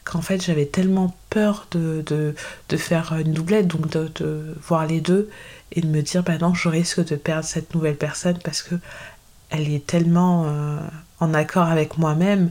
qu'en 0.04 0.22
fait, 0.22 0.42
j'avais 0.42 0.64
tellement 0.64 1.14
peur 1.28 1.66
de, 1.70 2.02
de, 2.06 2.76
faire 2.76 3.12
une 3.18 3.32
doublette, 3.32 3.66
donc 3.66 3.90
de, 3.90 4.10
de 4.16 4.56
voir 4.66 4.86
les 4.86 5.02
deux, 5.02 5.28
et 5.72 5.82
de 5.82 5.86
me 5.86 6.00
dire, 6.00 6.22
bah 6.22 6.38
non, 6.38 6.54
je 6.54 6.70
risque 6.70 7.04
de 7.04 7.16
perdre 7.16 7.44
cette 7.44 7.74
nouvelle 7.74 7.96
personne 7.96 8.38
parce 8.42 8.62
que 8.62 8.76
elle 9.50 9.68
est 9.68 9.86
tellement 9.86 10.44
euh, 10.46 10.78
en 11.20 11.34
accord 11.34 11.68
avec 11.68 11.98
moi-même 11.98 12.50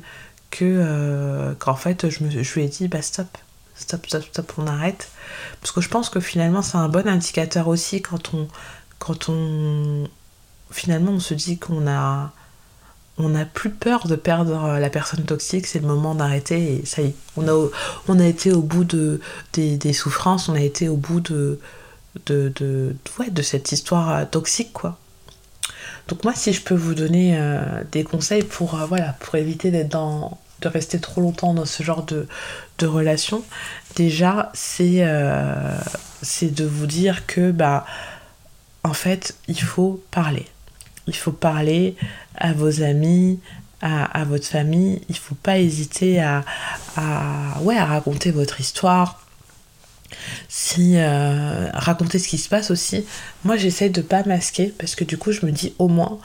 que 0.49 0.65
euh, 0.65 1.53
qu'en 1.59 1.75
fait 1.75 2.09
je, 2.09 2.23
me, 2.23 2.29
je 2.29 2.53
lui 2.53 2.63
ai 2.63 2.67
dit 2.67 2.87
bah 2.87 3.01
stop 3.01 3.27
stop 3.75 4.05
stop 4.07 4.23
stop 4.23 4.53
on 4.57 4.67
arrête 4.67 5.09
parce 5.61 5.71
que 5.71 5.81
je 5.81 5.89
pense 5.89 6.09
que 6.09 6.19
finalement 6.19 6.61
c'est 6.61 6.77
un 6.77 6.89
bon 6.89 7.07
indicateur 7.07 7.67
aussi 7.67 8.01
quand 8.01 8.33
on 8.33 8.47
quand 8.99 9.29
on 9.29 10.07
finalement 10.71 11.13
on 11.13 11.19
se 11.19 11.33
dit 11.33 11.57
qu'on 11.57 11.87
a 11.87 12.31
on 13.19 13.29
n'a 13.29 13.45
plus 13.45 13.71
peur 13.71 14.07
de 14.07 14.15
perdre 14.15 14.77
la 14.77 14.89
personne 14.91 15.23
toxique, 15.23 15.65
c'est 15.65 15.79
le 15.79 15.87
moment 15.87 16.13
d'arrêter 16.13 16.75
et 16.75 16.85
ça 16.85 17.01
y 17.01 17.07
est. 17.07 17.15
On 17.35 17.47
a, 17.47 17.69
on 18.07 18.19
a 18.19 18.25
été 18.25 18.51
au 18.51 18.61
bout 18.61 18.83
de, 18.83 19.19
des, 19.53 19.75
des 19.75 19.93
souffrances, 19.93 20.49
on 20.49 20.53
a 20.53 20.61
été 20.61 20.87
au 20.87 20.97
bout 20.97 21.19
de, 21.19 21.59
de, 22.27 22.51
de, 22.55 22.95
ouais, 23.17 23.31
de 23.31 23.41
cette 23.41 23.71
histoire 23.71 24.29
toxique, 24.29 24.71
quoi. 24.71 24.99
Donc 26.07 26.23
moi, 26.23 26.33
si 26.35 26.53
je 26.53 26.61
peux 26.61 26.75
vous 26.75 26.93
donner 26.93 27.37
euh, 27.37 27.83
des 27.91 28.03
conseils 28.03 28.43
pour, 28.43 28.79
euh, 28.79 28.85
voilà, 28.85 29.13
pour 29.19 29.35
éviter 29.35 29.71
d'être 29.71 29.89
dans, 29.89 30.37
de 30.61 30.67
rester 30.67 30.99
trop 30.99 31.21
longtemps 31.21 31.53
dans 31.53 31.65
ce 31.65 31.83
genre 31.83 32.03
de, 32.03 32.27
de 32.79 32.87
relation, 32.87 33.43
déjà, 33.95 34.51
c'est 34.53 34.99
euh, 34.99 35.77
de 36.41 36.65
vous 36.65 36.85
dire 36.85 37.25
que, 37.25 37.51
bah, 37.51 37.85
en 38.87 38.93
fait, 38.93 39.35
il 39.49 39.59
faut 39.59 40.01
parler. 40.11 40.45
Il 41.07 41.15
faut 41.15 41.33
parler 41.33 41.95
à 42.35 42.53
vos 42.53 42.81
amis, 42.81 43.39
à, 43.81 44.23
votre 44.23 44.45
famille. 44.45 45.01
Il 45.09 45.17
faut 45.17 45.35
pas 45.35 45.59
hésiter 45.59 46.21
à, 46.21 46.43
raconter 46.95 48.31
votre 48.31 48.61
histoire. 48.61 49.21
Si 50.47 50.93
euh, 50.95 51.69
raconter 51.73 52.17
ce 52.17 52.29
qui 52.29 52.37
se 52.37 52.47
passe 52.47 52.71
aussi, 52.71 53.05
moi 53.43 53.57
j'essaie 53.57 53.89
de 53.89 54.01
pas 54.01 54.23
masquer 54.23 54.73
parce 54.77 54.95
que 54.95 55.03
du 55.03 55.17
coup 55.17 55.33
je 55.33 55.45
me 55.45 55.51
dis 55.51 55.73
au 55.79 55.89
moins 55.89 56.17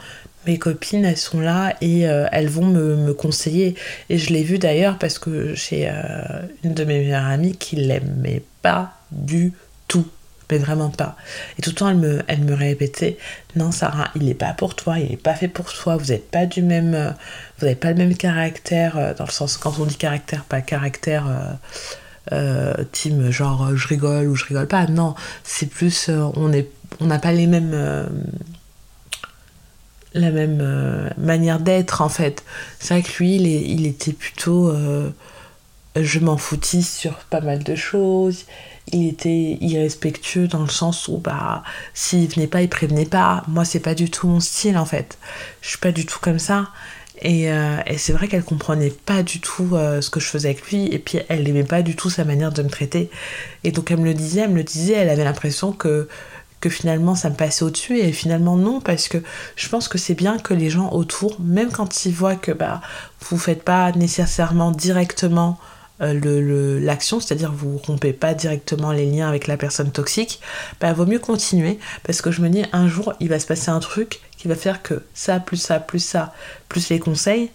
mes 0.47 0.57
copines 0.57 1.05
elles 1.05 1.17
sont 1.17 1.41
là 1.41 1.75
et 1.81 2.07
euh, 2.07 2.29
elles 2.31 2.49
vont 2.49 2.65
me, 2.65 2.95
me, 2.95 3.13
conseiller. 3.13 3.75
Et 4.09 4.19
je 4.19 4.33
l'ai 4.33 4.45
vu 4.45 4.61
d'ailleurs 4.61 4.99
parce 4.99 5.19
que 5.19 5.57
j'ai 5.57 5.89
euh, 5.89 6.47
une 6.63 6.75
de 6.75 6.85
mes 6.85 7.01
meilleures 7.01 7.27
amies 7.27 7.57
qui 7.57 7.75
l'aimait 7.75 8.45
pas 8.63 8.93
du 9.11 9.53
tout 9.89 10.07
vraiment 10.59 10.91
pas. 10.91 11.17
Et 11.59 11.63
tout 11.63 11.71
le 11.71 11.77
temps, 11.77 11.89
elle 11.89 11.97
me, 11.97 12.23
elle 12.29 12.41
me 12.41 12.55
répétait 12.55 13.19
Non, 13.57 13.73
Sarah, 13.73 14.11
il 14.15 14.25
n'est 14.25 14.35
pas 14.35 14.53
pour 14.53 14.75
toi, 14.75 14.99
il 14.99 15.11
n'est 15.11 15.17
pas 15.17 15.35
fait 15.35 15.49
pour 15.49 15.73
toi, 15.73 15.97
vous 15.97 16.07
n'êtes 16.07 16.31
pas 16.31 16.47
du 16.47 16.63
même. 16.63 16.95
euh, 16.95 17.11
vous 17.59 17.67
n'avez 17.67 17.77
pas 17.77 17.91
le 17.91 17.97
même 17.97 18.17
caractère, 18.17 18.97
euh, 18.97 19.15
dans 19.15 19.25
le 19.25 19.31
sens, 19.31 19.57
quand 19.57 19.79
on 19.79 19.87
dit 19.87 19.97
caractère, 19.97 20.45
pas 20.45 20.61
caractère. 20.61 21.25
euh, 22.31 22.75
team 22.93 23.33
genre 23.33 23.75
je 23.75 23.89
rigole 23.89 24.29
ou 24.29 24.37
je 24.37 24.45
rigole 24.45 24.69
pas 24.69 24.87
non 24.87 25.17
c'est 25.43 25.67
plus 25.67 26.09
on 26.09 26.53
est 26.53 26.69
on 27.01 27.07
n'a 27.07 27.19
pas 27.19 27.33
les 27.33 27.49
mêmes 27.49 27.77
la 30.15 30.31
même 30.31 31.11
manière 31.19 31.59
d'être 31.59 32.01
en 32.01 32.09
fait 32.09 32.45
c'est 32.79 32.95
vrai 32.95 33.03
que 33.03 33.19
lui 33.19 33.35
il, 33.35 33.87
était 33.87 34.13
plutôt 34.13 34.73
je 35.97 36.19
m'en 36.21 36.37
foutis 36.37 36.85
sur 36.85 37.15
pas 37.29 37.41
mal 37.41 37.65
de 37.65 37.75
choses 37.75 38.45
il 38.91 39.09
était 39.09 39.59
irrespectueux 39.61 40.49
dans 40.49 40.63
le 40.63 40.69
sens 40.69 41.09
où 41.09 41.19
bah 41.19 41.63
s'il 41.95 42.29
venait 42.29 42.47
pas 42.47 42.63
il 42.63 42.69
prévenait 42.69 43.07
pas. 43.07 43.45
Moi 43.49 43.65
c'est 43.65 43.81
pas 43.81 43.95
du 43.95 44.11
tout 44.11 44.27
mon 44.27 44.41
style 44.41 44.77
en 44.77 44.85
fait. 44.85 45.19
Je 45.61 45.69
suis 45.69 45.79
pas 45.79 45.93
du 45.93 46.05
tout 46.07 46.19
comme 46.21 46.39
ça. 46.39 46.69
Et, 47.25 47.53
euh, 47.53 47.77
et 47.87 47.99
c'est 47.99 48.13
vrai 48.13 48.27
qu'elle 48.27 48.43
comprenait 48.43 48.91
pas 48.91 49.23
du 49.23 49.41
tout 49.41 49.71
euh, 49.75 50.01
ce 50.01 50.11
que 50.11 50.19
je 50.19 50.27
faisais 50.27 50.49
avec 50.49 50.69
lui. 50.71 50.87
Et 50.87 50.99
puis 50.99 51.21
elle 51.29 51.49
aimait 51.49 51.63
pas 51.63 51.83
du 51.83 51.95
tout 51.95 52.11
sa 52.11 52.25
manière 52.25 52.53
de 52.53 52.63
me 52.63 52.69
traiter. 52.69 53.11
Et 53.63 53.71
donc 53.71 53.91
elle 53.91 53.99
me 53.99 54.05
le 54.05 54.15
disait 54.15 54.41
elle 54.43 54.51
me 54.51 54.57
le 54.57 54.65
disait. 54.65 54.95
Elle 54.95 55.11
avait 55.11 55.25
l'impression 55.25 55.73
que 55.73 56.09
que 56.61 56.69
finalement 56.69 57.15
ça 57.15 57.31
me 57.31 57.37
passait 57.37 57.65
au-dessus. 57.65 57.99
Et 57.99 58.13
finalement 58.13 58.57
non 58.57 58.81
parce 58.81 59.09
que 59.09 59.19
je 59.57 59.69
pense 59.69 59.87
que 59.89 59.99
c'est 59.99 60.15
bien 60.15 60.39
que 60.39 60.55
les 60.55 60.71
gens 60.71 60.91
autour 60.93 61.41
même 61.41 61.71
quand 61.71 62.05
ils 62.05 62.13
voient 62.13 62.37
que 62.37 62.53
bah 62.53 62.81
vous 63.31 63.39
faites 63.39 63.63
pas 63.63 63.93
nécessairement 63.93 64.73
directement 64.73 65.59
l'action, 66.03 67.21
c'est-à-dire 67.21 67.53
vous 67.53 67.79
rompez 67.79 68.13
pas 68.13 68.35
directement 68.35 68.93
les 68.93 69.07
liens 69.07 69.29
avec 69.29 69.47
la 69.47 69.57
personne 69.57 69.93
toxique, 69.93 70.41
bah 70.81 70.93
vaut 70.93 71.07
mieux 71.07 71.19
continuer 71.19 71.79
parce 72.03 72.21
que 72.21 72.31
je 72.31 72.41
me 72.41 72.49
dis 72.49 72.65
un 72.73 72.89
jour 72.89 73.15
il 73.21 73.29
va 73.29 73.39
se 73.39 73.47
passer 73.47 73.71
un 73.71 73.81
truc 73.81 74.21
qui 74.37 74.49
va 74.49 74.57
faire 74.57 74.83
que 74.83 75.03
ça 75.15 75.39
plus 75.39 75.57
ça 75.57 75.79
plus 75.79 76.01
ça 76.01 76.35
plus 76.69 76.89
les 76.89 76.99
conseils, 76.99 77.51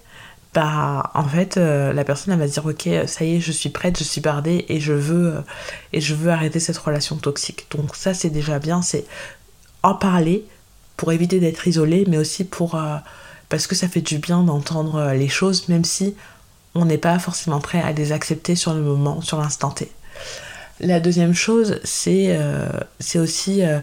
bah 0.53 1.11
en 1.13 1.27
fait 1.27 1.57
euh, 1.57 1.91
la 1.91 2.03
personne 2.03 2.33
elle 2.33 2.39
va 2.39 2.47
se 2.47 2.53
dire 2.53 2.65
ok 2.65 3.07
ça 3.07 3.25
y 3.25 3.35
est 3.35 3.39
je 3.41 3.51
suis 3.51 3.69
prête 3.69 3.97
je 3.99 4.03
suis 4.03 4.21
bardée 4.21 4.65
et 4.69 4.79
je 4.79 4.93
veux 4.93 5.35
euh, 5.35 5.41
et 5.93 5.99
je 5.99 6.15
veux 6.15 6.31
arrêter 6.31 6.59
cette 6.59 6.77
relation 6.77 7.17
toxique. 7.17 7.67
Donc 7.71 7.95
ça 7.95 8.13
c'est 8.13 8.29
déjà 8.29 8.59
bien 8.59 8.81
c'est 8.81 9.05
en 9.83 9.93
parler 9.93 10.45
pour 10.95 11.11
éviter 11.11 11.39
d'être 11.39 11.67
isolé 11.67 12.05
mais 12.07 12.17
aussi 12.17 12.43
pour 12.43 12.75
euh, 12.75 12.95
parce 13.49 13.67
que 13.67 13.75
ça 13.75 13.87
fait 13.87 14.01
du 14.01 14.17
bien 14.17 14.43
d'entendre 14.43 14.95
euh, 14.95 15.13
les 15.13 15.29
choses 15.29 15.69
même 15.69 15.85
si 15.85 16.15
on 16.77 16.85
n'est 16.85 16.97
pas 16.97 17.19
forcément 17.19 17.59
prêt 17.59 17.81
à 17.81 17.91
les 17.91 18.11
accepter 18.11 18.55
sur 18.55 18.73
le 18.73 18.81
moment 18.81 19.21
sur 19.21 19.39
l'instant 19.39 19.71
T 19.71 19.91
la 20.79 20.99
deuxième 20.99 21.33
chose 21.33 21.79
c'est 21.83 22.37
euh, 22.37 22.69
aussi 23.15 23.63
euh, 23.63 23.79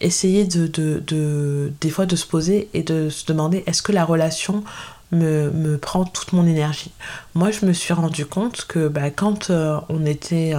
essayer 0.00 0.44
de, 0.44 0.66
de, 0.66 1.02
de 1.06 1.72
des 1.80 1.90
fois 1.90 2.06
de 2.06 2.16
se 2.16 2.26
poser 2.26 2.68
et 2.74 2.82
de 2.82 3.10
se 3.10 3.26
demander 3.26 3.64
est-ce 3.66 3.82
que 3.82 3.92
la 3.92 4.04
relation 4.04 4.64
me, 5.10 5.50
me 5.50 5.78
prend 5.78 6.04
toute 6.04 6.32
mon 6.32 6.46
énergie? 6.46 6.92
Moi, 7.34 7.50
je 7.50 7.64
me 7.64 7.72
suis 7.72 7.94
rendu 7.94 8.26
compte 8.26 8.66
que 8.66 8.88
bah, 8.88 9.10
quand 9.10 9.50
euh, 9.50 9.80
on 9.88 10.04
était, 10.04 10.52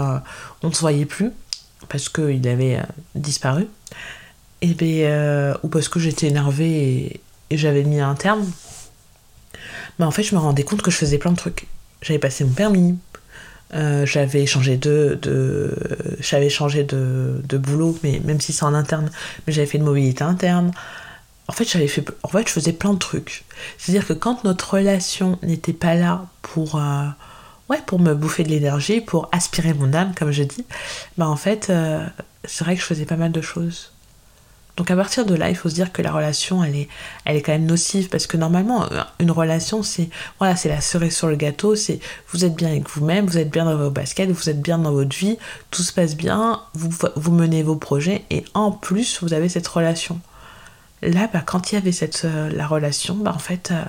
on 0.63 0.67
ne 0.69 0.73
se 0.73 0.80
voyait 0.82 1.06
plus 1.06 1.32
parce 1.88 2.10
qu'il 2.10 2.47
avait 2.47 2.82
disparu, 3.15 3.67
et 4.62 4.73
ben, 4.73 5.06
euh, 5.06 5.54
ou 5.63 5.69
parce 5.69 5.88
que 5.88 5.99
j'étais 5.99 6.28
énervée 6.28 6.71
et, 6.71 7.21
et 7.49 7.58
j'avais 7.58 7.84
mis 7.84 7.99
un 7.99 8.15
terme, 8.15 8.45
bah, 9.97 10.06
en 10.06 10.12
fait, 10.12 10.23
je 10.23 10.36
me 10.36 10.39
rendais 10.39 10.63
compte 10.63 10.82
que 10.82 10.91
je 10.91 10.97
faisais 10.97 11.17
plein 11.17 11.32
de 11.32 11.38
trucs. 11.38 11.67
J'avais 12.01 12.19
passé 12.19 12.43
mon 12.43 12.51
permis, 12.51 12.97
euh, 13.75 14.05
j'avais 14.05 14.45
changé 14.45 14.77
de, 14.77 15.19
de 15.21 15.75
j'avais 16.19 16.49
changé 16.49 16.83
de, 16.83 17.41
de 17.43 17.57
boulot, 17.57 17.97
mais 18.03 18.19
même 18.23 18.41
si 18.41 18.51
c'est 18.53 18.63
en 18.63 18.73
interne, 18.73 19.12
mais 19.45 19.53
j'avais 19.53 19.67
fait 19.67 19.77
une 19.77 19.83
mobilité 19.83 20.23
interne. 20.23 20.71
En 21.47 21.51
fait, 21.51 21.65
j'avais 21.69 21.88
fait, 21.88 22.05
en 22.23 22.27
fait, 22.27 22.47
je 22.47 22.53
faisais 22.53 22.73
plein 22.73 22.93
de 22.93 22.99
trucs. 22.99 23.43
C'est-à-dire 23.77 24.07
que 24.07 24.13
quand 24.13 24.43
notre 24.43 24.75
relation 24.75 25.39
n'était 25.41 25.73
pas 25.73 25.95
là 25.95 26.27
pour, 26.43 26.75
euh, 26.75 27.05
ouais, 27.69 27.81
pour 27.85 27.99
me 27.99 28.13
bouffer 28.13 28.43
de 28.43 28.49
l'énergie, 28.49 29.01
pour 29.01 29.29
aspirer 29.31 29.73
mon 29.73 29.93
âme, 29.93 30.13
comme 30.15 30.31
je 30.31 30.43
dis, 30.43 30.65
bah 31.17 31.27
en 31.27 31.35
fait, 31.35 31.69
euh, 31.69 32.05
c'est 32.45 32.63
vrai 32.63 32.75
que 32.75 32.81
je 32.81 32.85
faisais 32.85 33.05
pas 33.05 33.17
mal 33.17 33.31
de 33.31 33.41
choses. 33.41 33.91
Donc 34.79 34.89
à 34.91 34.95
partir 34.95 35.25
de 35.25 35.35
là, 35.35 35.49
il 35.49 35.57
faut 35.57 35.67
se 35.67 35.73
dire 35.73 35.91
que 35.91 36.01
la 36.01 36.09
relation, 36.09 36.63
elle 36.63 36.73
est, 36.73 36.87
elle 37.25 37.35
est 37.35 37.41
quand 37.41 37.51
même 37.51 37.65
nocive 37.65 38.07
parce 38.07 38.27
que 38.27 38.37
normalement, 38.37 38.87
une 39.19 39.29
relation, 39.29 39.83
c'est 39.83 40.09
voilà, 40.39 40.55
c'est 40.55 40.69
la 40.69 40.79
cerise 40.79 41.13
sur 41.13 41.27
le 41.27 41.35
gâteau, 41.35 41.75
c'est 41.75 41.99
vous 42.31 42.45
êtes 42.45 42.55
bien 42.55 42.69
avec 42.69 42.89
vous-même, 42.89 43.25
vous 43.25 43.37
êtes 43.37 43.49
bien 43.49 43.65
dans 43.65 43.75
vos 43.75 43.89
baskets, 43.89 44.31
vous 44.31 44.49
êtes 44.49 44.61
bien 44.61 44.77
dans 44.77 44.93
votre 44.93 45.13
vie, 45.13 45.37
tout 45.69 45.83
se 45.83 45.91
passe 45.91 46.15
bien, 46.15 46.61
vous, 46.75 47.31
menez 47.33 47.61
vos 47.61 47.75
projets 47.75 48.23
et 48.29 48.45
en 48.53 48.71
plus, 48.71 49.21
vous 49.21 49.33
avez 49.33 49.49
cette 49.49 49.67
relation. 49.67 50.21
Là, 51.01 51.29
bah, 51.33 51.41
quand 51.45 51.73
il 51.73 51.75
y 51.75 51.77
avait 51.77 51.91
cette, 51.91 52.21
euh, 52.23 52.49
la 52.49 52.65
relation, 52.65 53.15
bah, 53.15 53.33
en 53.35 53.39
fait, 53.39 53.71
euh, 53.71 53.83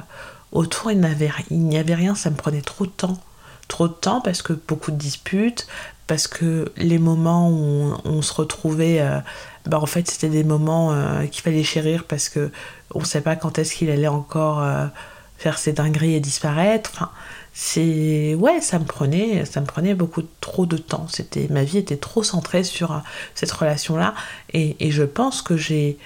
autour, 0.50 0.90
il 0.90 0.98
n'y 0.98 1.07
avait, 1.07 1.31
il 1.50 1.61
n'y 1.61 1.79
avait 1.79 1.94
rien, 1.94 2.16
ça 2.16 2.31
me 2.31 2.37
prenait 2.37 2.62
trop 2.62 2.87
de 2.87 2.90
temps. 2.90 3.20
Trop 3.68 3.87
de 3.87 3.92
temps 3.92 4.20
parce 4.20 4.42
que 4.42 4.55
beaucoup 4.55 4.90
de 4.90 4.96
disputes, 4.96 5.68
parce 6.11 6.27
que 6.27 6.73
les 6.77 6.99
moments 6.99 7.49
où 7.49 7.94
on, 8.05 8.20
se 8.20 8.35
retrouvait, 8.35 9.01
bah, 9.64 9.79
en 9.79 9.87
fait, 9.87 10.11
c'était 10.11 10.29
des 10.29 10.42
moments 10.42 10.92
qu'il 11.31 11.42
fallait 11.42 11.62
chérir 11.62 12.03
parce 12.03 12.29
que 12.29 12.51
on 12.92 12.99
ne 12.99 13.05
sait 13.05 13.20
pas 13.20 13.37
quand 13.37 13.61
est-ce 13.61 13.75
qu'il 13.75 13.90
allait 13.90 14.09
encore 14.09 14.61
faire 15.38 15.57
ses 15.57 15.73
dingueries 15.73 16.14
et 16.14 16.20
disparaître. 16.20 16.90
Enfin, 16.94 17.11
c'est 17.53 18.35
ouais 18.37 18.61
ça 18.61 18.79
me 18.79 18.85
prenait 18.85 19.44
ça 19.44 19.61
me 19.61 19.66
prenait 19.66 19.94
beaucoup 19.94 20.23
trop 20.40 20.66
de 20.66 20.77
temps. 20.77 21.07
C'était 21.09 21.49
ma 21.51 21.64
vie 21.64 21.79
était 21.79 21.96
trop 21.96 22.23
centrée 22.23 22.62
sur 22.62 22.92
euh, 22.92 22.99
cette 23.35 23.51
relation 23.51 23.96
là 23.96 24.14
et, 24.53 24.90
je 24.90 25.03
pense 25.03 25.42
que 25.42 25.57
j'ai 25.57 25.99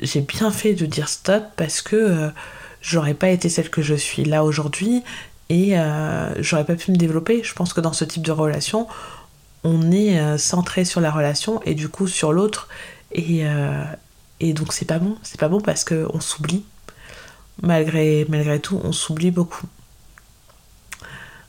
j'ai 0.00 0.22
bien 0.22 0.50
fait 0.50 0.74
de 0.74 0.86
dire 0.86 1.08
stop 1.08 1.44
parce 1.56 1.82
que 1.82 1.96
euh, 1.96 2.28
j'aurais 2.80 3.14
pas 3.14 3.28
été 3.28 3.48
celle 3.48 3.70
que 3.70 3.82
je 3.82 3.94
suis 3.94 4.24
là 4.24 4.42
aujourd'hui 4.42 5.02
et 5.50 5.78
euh, 5.78 6.42
j'aurais 6.42 6.64
pas 6.64 6.74
pu 6.74 6.90
me 6.90 6.96
développer. 6.96 7.42
Je 7.42 7.54
pense 7.54 7.72
que 7.72 7.80
dans 7.80 7.92
ce 7.92 8.04
type 8.04 8.22
de 8.22 8.32
relation 8.32 8.86
on 9.68 9.90
est 9.90 10.38
centré 10.38 10.84
sur 10.84 11.00
la 11.00 11.10
relation 11.10 11.60
et 11.64 11.74
du 11.74 11.88
coup 11.88 12.08
sur 12.08 12.32
l'autre 12.32 12.68
et, 13.12 13.44
et 14.40 14.52
donc 14.52 14.72
c'est 14.72 14.84
pas 14.84 14.98
bon 14.98 15.16
c'est 15.22 15.38
pas 15.38 15.48
bon 15.48 15.60
parce 15.60 15.84
que 15.84 16.06
on 16.14 16.20
s'oublie 16.20 16.64
malgré 17.62 18.24
malgré 18.28 18.60
tout 18.60 18.80
on 18.82 18.92
s'oublie 18.92 19.30
beaucoup 19.30 19.66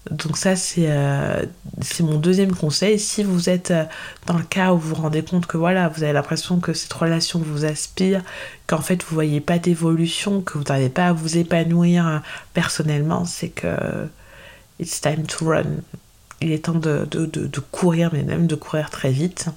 donc 0.10 0.38
ça, 0.38 0.54
euh, 0.80 1.46
c'est 1.82 2.04
mon 2.04 2.18
deuxième 2.18 2.56
conseil. 2.56 3.00
Si 3.00 3.24
vous 3.24 3.50
êtes 3.50 3.72
euh, 3.72 3.84
dans 4.26 4.38
le 4.38 4.44
cas 4.44 4.74
où 4.74 4.78
vous 4.78 4.90
vous 4.90 5.02
rendez 5.02 5.24
compte 5.24 5.46
que 5.46 5.58
voilà, 5.58 5.90
vous 5.90 6.04
avez 6.04 6.14
l'impression 6.14 6.60
que 6.60 6.74
cette 6.74 6.94
relation 6.94 7.40
vous 7.40 7.66
aspire, 7.66 8.24
qu'en 8.66 8.82
fait 8.82 9.04
vous 9.04 9.14
voyez 9.14 9.40
pas 9.42 9.60
d'évolution, 9.60 10.42
que 10.42 10.58
vous 10.58 10.64
n'arrivez 10.64 10.90
pas 10.90 11.08
à 11.08 11.14
vous 11.14 11.38
épanouir 11.38 12.08
euh, 12.08 12.18
personnellement, 12.54 13.26
c'est 13.26 13.50
que 13.50 13.68
it's 14.80 15.00
time 15.02 15.26
to 15.28 15.46
run. 15.46 15.66
Il 16.42 16.52
est 16.52 16.66
temps 16.66 16.74
de, 16.74 17.08
courir, 17.72 18.10
mais 18.14 18.24
même 18.24 18.48
de 18.48 18.56
courir 18.56 18.90
très 18.90 19.12
vite. 19.12 19.48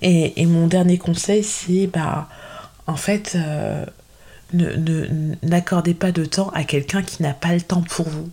Et, 0.00 0.46
mon 0.46 0.66
dernier 0.66 0.98
conseil, 0.98 1.44
c'est 1.44 1.86
bah, 1.86 2.28
en 2.86 2.96
fait, 2.96 3.36
n'accordez 4.52 5.94
pas 5.94 6.12
de 6.12 6.24
temps 6.24 6.48
à 6.50 6.64
quelqu'un 6.64 7.02
qui 7.02 7.22
n'a 7.22 7.34
pas 7.34 7.54
le 7.54 7.60
temps 7.60 7.82
pour 7.82 8.08
vous. 8.08 8.30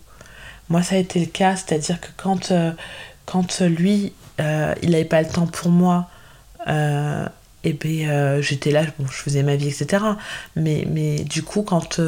Moi, 0.68 0.82
ça 0.82 0.94
a 0.94 0.98
été 0.98 1.18
le 1.18 1.26
cas, 1.26 1.56
c'est-à-dire 1.56 2.00
que 2.00 2.08
quand, 2.16 2.52
euh, 2.52 2.70
quand 3.26 3.60
lui, 3.60 4.12
euh, 4.40 4.72
il 4.82 4.90
n'avait 4.90 5.04
pas 5.04 5.20
le 5.20 5.28
temps 5.28 5.48
pour 5.48 5.70
moi, 5.70 6.08
euh, 6.68 7.26
et 7.64 7.72
ben 7.74 8.40
j'étais 8.40 8.70
là, 8.70 8.84
bon, 8.98 9.06
je 9.06 9.16
faisais 9.16 9.42
ma 9.42 9.56
vie, 9.56 9.68
etc. 9.68 10.02
Mais, 10.56 10.86
mais 10.90 11.24
du 11.24 11.42
coup, 11.42 11.62
quand 11.62 11.98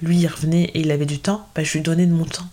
lui, 0.00 0.16
il 0.16 0.26
revenait 0.28 0.64
et 0.64 0.80
il 0.80 0.90
avait 0.92 1.06
du 1.06 1.18
temps, 1.18 1.46
ben, 1.54 1.64
je 1.64 1.72
lui 1.74 1.82
donnais 1.82 2.06
de 2.06 2.12
mon 2.12 2.24
temps. 2.24 2.46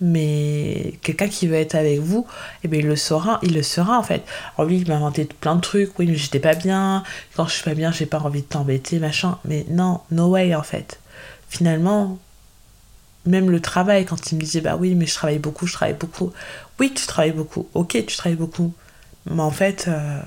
Mais 0.00 0.94
quelqu'un 1.02 1.28
qui 1.28 1.46
veut 1.46 1.56
être 1.56 1.74
avec 1.74 2.00
vous, 2.00 2.26
et 2.64 2.68
ben, 2.68 2.80
il 2.80 2.86
le 2.86 2.96
saura, 2.96 3.38
il 3.42 3.54
le 3.54 3.62
sera 3.62 3.98
en 3.98 4.02
fait. 4.02 4.22
Alors 4.56 4.68
lui, 4.68 4.78
il 4.78 4.88
m'a 4.88 4.96
inventé 4.96 5.26
plein 5.26 5.56
de 5.56 5.60
trucs, 5.60 5.98
oui, 5.98 6.06
mais 6.06 6.14
j'étais 6.14 6.40
pas 6.40 6.54
bien, 6.54 7.02
quand 7.36 7.46
je 7.46 7.54
suis 7.54 7.64
pas 7.64 7.74
bien, 7.74 7.92
j'ai 7.92 8.06
pas 8.06 8.18
envie 8.18 8.42
de 8.42 8.46
t'embêter, 8.46 8.98
machin. 8.98 9.38
Mais 9.44 9.66
non, 9.68 10.00
no 10.10 10.28
way 10.30 10.54
en 10.54 10.62
fait. 10.62 11.00
Finalement, 11.48 12.18
même 13.26 13.50
le 13.50 13.60
travail, 13.60 14.06
quand 14.06 14.32
il 14.32 14.36
me 14.36 14.40
disait, 14.40 14.60
bah 14.60 14.76
oui, 14.76 14.94
mais 14.94 15.06
je 15.06 15.14
travaille 15.14 15.38
beaucoup, 15.38 15.66
je 15.66 15.74
travaille 15.74 15.96
beaucoup. 15.96 16.32
Oui, 16.78 16.92
tu 16.94 17.06
travailles 17.06 17.32
beaucoup. 17.32 17.68
Ok, 17.74 17.92
tu 18.06 18.16
travailles 18.16 18.38
beaucoup. 18.38 18.72
Mais 19.26 19.42
en 19.42 19.50
fait, 19.50 19.86
euh, 19.88 20.20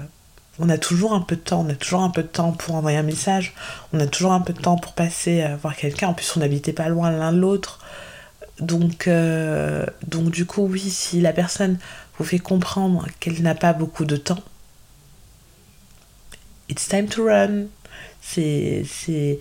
on 0.59 0.69
a 0.69 0.77
toujours 0.77 1.13
un 1.13 1.21
peu 1.21 1.35
de 1.35 1.41
temps. 1.41 1.65
On 1.67 1.69
a 1.69 1.75
toujours 1.75 2.03
un 2.03 2.11
peu 2.11 2.21
de 2.21 2.27
temps 2.27 2.51
pour 2.51 2.75
envoyer 2.75 2.97
un 2.97 3.03
message. 3.03 3.55
On 3.91 3.99
a 3.99 4.07
toujours 4.07 4.33
un 4.33 4.41
peu 4.41 4.53
de 4.53 4.61
temps 4.61 4.77
pour 4.77 4.93
passer 4.93 5.41
euh, 5.41 5.55
voir 5.55 5.75
quelqu'un. 5.75 6.09
En 6.09 6.13
plus, 6.13 6.31
on 6.37 6.41
n'habitait 6.41 6.73
pas 6.73 6.89
loin 6.89 7.09
l'un 7.11 7.33
de 7.33 7.39
l'autre. 7.39 7.79
Donc, 8.59 9.07
euh, 9.07 9.85
donc, 10.07 10.31
du 10.31 10.45
coup, 10.45 10.67
oui, 10.69 10.79
si 10.79 11.21
la 11.21 11.33
personne 11.33 11.77
vous 12.17 12.25
fait 12.25 12.39
comprendre 12.39 13.07
qu'elle 13.19 13.41
n'a 13.41 13.55
pas 13.55 13.73
beaucoup 13.73 14.05
de 14.05 14.15
temps, 14.15 14.43
it's 16.69 16.87
time 16.87 17.07
to 17.07 17.25
run. 17.25 17.65
C'est, 18.21 18.85
c'est 18.87 19.39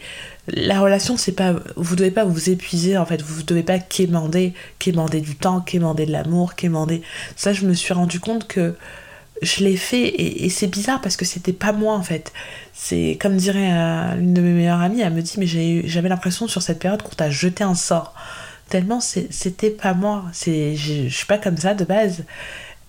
la 0.49 0.81
relation, 0.81 1.17
c'est 1.17 1.33
pas, 1.33 1.55
vous 1.77 1.95
devez 1.95 2.11
pas 2.11 2.25
vous 2.25 2.51
épuiser 2.51 2.99
en 2.99 3.07
fait, 3.07 3.23
vous 3.23 3.45
devez 3.45 3.63
pas 3.63 3.79
quémander, 3.79 4.55
du 4.81 5.37
temps, 5.37 5.61
quémander 5.61 6.05
de 6.05 6.11
l'amour, 6.11 6.57
quémander. 6.57 7.03
Ça, 7.37 7.53
je 7.53 7.65
me 7.65 7.75
suis 7.75 7.95
rendu 7.95 8.19
compte 8.19 8.49
que 8.49 8.75
je 9.41 9.63
l'ai 9.65 9.77
fait 9.77 10.09
et, 10.09 10.49
c'est 10.51 10.67
bizarre 10.67 11.01
parce 11.01 11.17
que 11.17 11.25
c'était 11.25 11.53
pas 11.53 11.73
moi 11.73 11.95
en 11.95 12.03
fait. 12.03 12.33
C'est 12.73 13.19
comme 13.21 13.37
dirait 13.37 13.73
euh, 13.73 14.15
l'une 14.17 14.35
de 14.35 14.41
mes 14.41 14.53
meilleures 14.53 14.81
amies, 14.81 15.01
elle 15.01 15.13
me 15.13 15.23
dit 15.23 15.35
mais 15.39 15.47
j'avais 15.87 16.09
l'impression 16.09 16.49
sur 16.49 16.61
cette 16.61 16.81
période 16.81 17.03
qu'on 17.03 17.15
t'a 17.15 17.31
jeté 17.31 17.63
un 17.63 17.77
sort. 17.77 18.15
Tellement 18.73 19.01
c'était 19.01 19.69
pas 19.69 19.93
moi. 19.93 20.25
C'est, 20.33 20.77
je 20.77 21.07
suis 21.07 21.27
pas 21.27 21.37
comme 21.37 21.59
ça 21.59 21.75
de 21.75 21.85
base. 21.85 22.25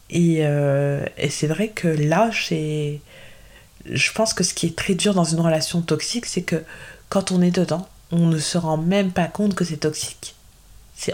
Et, 0.10 0.38
euh, 0.40 1.06
et 1.18 1.30
c'est 1.30 1.48
vrai 1.48 1.68
que 1.68 1.90
là, 1.90 2.32
je 2.32 4.12
pense 4.14 4.34
que 4.34 4.46
ce 4.46 4.54
qui 4.54 4.68
est 4.68 4.78
très 4.78 4.94
dur 4.94 5.14
dans 5.14 5.26
une 5.26 5.42
relation 5.42 5.82
toxique, 5.82 6.26
c'est 6.26 6.44
que 6.44 6.64
quand 7.10 7.34
on 7.34 7.42
est 7.42 7.52
dedans, 7.52 7.86
on 8.14 8.28
ne 8.28 8.40
se 8.40 8.58
rend 8.58 8.78
même 8.78 9.12
pas 9.12 9.26
compte 9.26 9.56
que 9.56 9.66
c'est 9.66 9.76
toxique. 9.76 10.36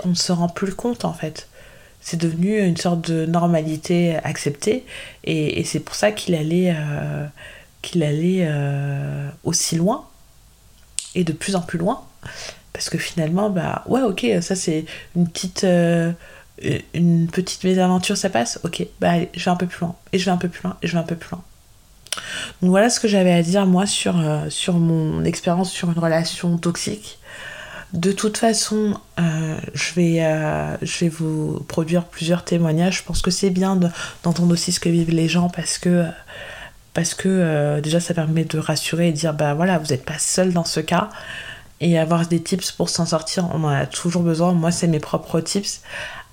On 0.03 0.10
ne 0.10 0.13
se 0.13 0.32
rend 0.32 0.49
plus 0.49 0.75
compte 0.75 1.03
en 1.03 1.13
fait. 1.13 1.47
C'est 1.99 2.17
devenu 2.17 2.60
une 2.60 2.77
sorte 2.77 3.10
de 3.10 3.25
normalité 3.25 4.17
acceptée 4.17 4.86
et, 5.23 5.63
c'est 5.63 5.79
pour 5.79 5.95
ça 5.95 6.12
qu'il 6.12 6.36
allait, 6.36 6.75
euh, 6.77 7.25
allait 7.95 8.45
euh, 8.47 9.29
aussi 9.43 9.77
loin 9.77 10.05
et 11.15 11.23
de 11.23 11.34
plus 11.34 11.55
en 11.55 11.62
plus 11.62 11.79
loin. 11.79 12.03
Parce 12.73 12.89
que 12.89 12.97
finalement, 12.97 13.49
bah 13.49 13.84
ouais, 13.88 14.01
ok, 14.01 14.25
ça 14.41 14.55
c'est 14.55 14.86
une 15.15 15.27
petite, 15.27 15.63
euh, 15.63 16.12
une 16.93 17.27
petite 17.27 17.63
mésaventure, 17.63 18.15
ça 18.15 18.29
passe, 18.29 18.60
ok, 18.63 18.86
bah 18.99 19.12
allez, 19.12 19.29
je 19.34 19.43
vais 19.43 19.51
un 19.51 19.55
peu 19.55 19.65
plus 19.65 19.82
loin, 19.82 19.95
et 20.13 20.19
je 20.19 20.25
vais 20.25 20.32
un 20.32 20.38
peu 20.38 20.49
plus 20.49 20.63
loin, 20.63 20.77
et 20.82 20.88
je 20.88 20.93
vais 20.93 20.99
un 20.99 21.03
peu 21.03 21.15
plus 21.15 21.32
loin. 21.32 21.43
Donc 22.62 22.69
voilà 22.69 22.89
ce 22.89 22.99
que 22.99 23.08
j'avais 23.08 23.32
à 23.34 23.41
dire 23.41 23.65
moi 23.65 23.86
sur, 23.86 24.19
euh, 24.19 24.49
sur 24.49 24.75
mon 24.75 25.23
expérience 25.23 25.71
sur 25.71 25.89
une 25.89 25.99
relation 25.99 26.58
toxique. 26.58 27.19
De 27.93 28.12
toute 28.12 28.38
façon, 28.38 28.99
euh, 29.19 29.58
je, 29.73 29.93
vais, 29.95 30.19
je 30.84 30.99
vais 30.99 31.10
vous 31.10 31.65
produire 31.67 32.05
plusieurs 32.05 32.45
témoignages. 32.45 32.99
Je 32.99 33.03
pense 33.03 33.23
que 33.23 33.32
c'est 33.32 33.49
bien 33.49 33.75
d'entendre 34.23 34.53
aussi 34.53 34.71
ce 34.71 34.79
que 34.79 34.89
vivent 34.89 35.10
les 35.10 35.27
gens 35.27 35.49
parce 35.49 35.79
que, 35.79 36.05
parce 36.93 37.15
que 37.15 37.79
déjà 37.79 37.99
ça 37.99 38.13
permet 38.13 38.43
de 38.43 38.60
rassurer 38.60 39.08
et 39.08 39.12
de 39.12 39.17
dire 39.17 39.34
bah 39.34 39.55
voilà, 39.55 39.79
vous 39.79 39.88
n'êtes 39.88 40.05
pas 40.05 40.19
seul 40.19 40.53
dans 40.53 40.65
ce 40.65 40.82
cas. 40.82 41.10
Et 41.81 41.97
avoir 41.97 42.27
des 42.27 42.41
tips 42.41 42.71
pour 42.73 42.89
s'en 42.89 43.05
sortir, 43.05 43.47
on 43.53 43.63
en 43.63 43.69
a 43.69 43.85
toujours 43.85 44.21
besoin. 44.21 44.53
Moi, 44.53 44.71
c'est 44.71 44.87
mes 44.87 44.99
propres 44.99 45.39
tips. 45.39 45.81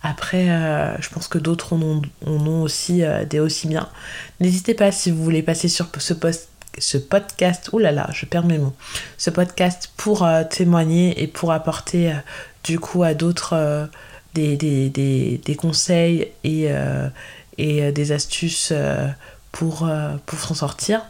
Après, 0.02 0.50
euh, 0.50 0.96
je 1.00 1.08
pense 1.08 1.26
que 1.26 1.38
d'autres 1.38 1.72
en 1.72 2.00
ont, 2.26 2.62
aussi 2.62 3.02
euh, 3.02 3.24
des 3.24 3.40
aussi 3.40 3.66
bien. 3.66 3.88
N'hésitez 4.40 4.74
pas 4.74 4.92
si 4.92 5.10
vous 5.10 5.22
voulez 5.22 5.42
passer 5.42 5.68
sur 5.68 5.88
ce, 5.98 6.14
post, 6.14 6.48
ce 6.78 6.96
podcast, 6.98 7.70
oulala, 7.72 7.92
là 7.92 8.06
là, 8.06 8.12
je 8.12 8.26
perds 8.26 8.44
mes 8.44 8.58
mots, 8.58 8.74
ce 9.18 9.30
podcast 9.30 9.90
pour 9.96 10.24
euh, 10.24 10.44
témoigner 10.44 11.20
et 11.20 11.26
pour 11.26 11.50
apporter 11.50 12.14
du 12.62 12.78
coup 12.78 13.02
à 13.02 13.14
d'autres 13.14 13.88
des, 14.34 14.56
des, 14.56 15.56
conseils 15.56 16.28
et, 16.44 16.68
et 17.58 17.92
des 17.92 18.12
astuces 18.12 18.72
pour, 19.50 19.88
pour 20.26 20.38
s'en 20.38 20.54
sortir. 20.54 21.02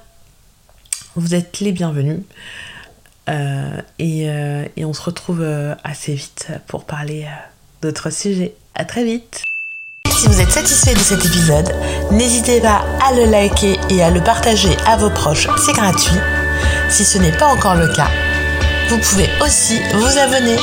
Vous 1.17 1.35
êtes 1.35 1.61
les 1.61 1.73
bienvenus. 1.73 2.21
Et, 3.29 4.27
et, 4.77 4.85
on 4.85 4.93
se 4.93 5.03
retrouve 5.03 5.45
assez 5.85 6.15
vite 6.15 6.49
pour 6.67 6.85
parler 6.85 7.27
d'autres 7.83 8.11
sujets. 8.11 8.55
À 8.75 8.85
très 8.85 9.05
vite. 9.05 9.43
Si 10.11 10.29
vous 10.29 10.41
êtes 10.41 10.51
satisfait 10.51 10.95
de 10.95 10.99
cet 10.99 11.25
épisode, 11.25 11.73
n'hésitez 12.11 12.61
pas 12.61 12.85
à 13.07 13.13
le 13.13 13.27
liker 13.31 13.79
et 13.91 14.03
à 14.03 14.11
le 14.11 14.23
partager 14.23 14.75
à 14.87 14.97
vos 14.97 15.11
proches, 15.11 15.49
c'est 15.59 15.75
gratuit. 15.75 16.19
Si 16.89 17.05
ce 17.05 17.19
n'est 17.19 17.37
pas 17.37 17.47
encore 17.47 17.75
le 17.75 17.89
cas, 17.95 18.09
vous 18.89 18.99
pouvez 18.99 19.29
aussi 19.43 19.81
vous 19.93 20.19
abonner. 20.19 20.57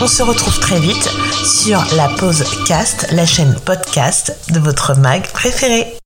On 0.00 0.06
se 0.06 0.22
retrouve 0.22 0.58
très 0.58 0.80
vite 0.80 1.08
sur 1.44 1.82
la 1.96 2.08
pause 2.08 2.44
cast, 2.66 3.10
la 3.12 3.24
chaîne 3.24 3.54
podcast 3.64 4.36
de 4.50 4.58
votre 4.58 4.94
mag 4.98 5.22
préféré. 5.32 6.01